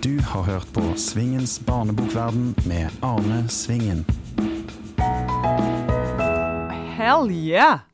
[0.00, 4.06] Du har hørt på Svingens barnebokverden med Arne Svingen.
[6.96, 7.84] Hell yeah!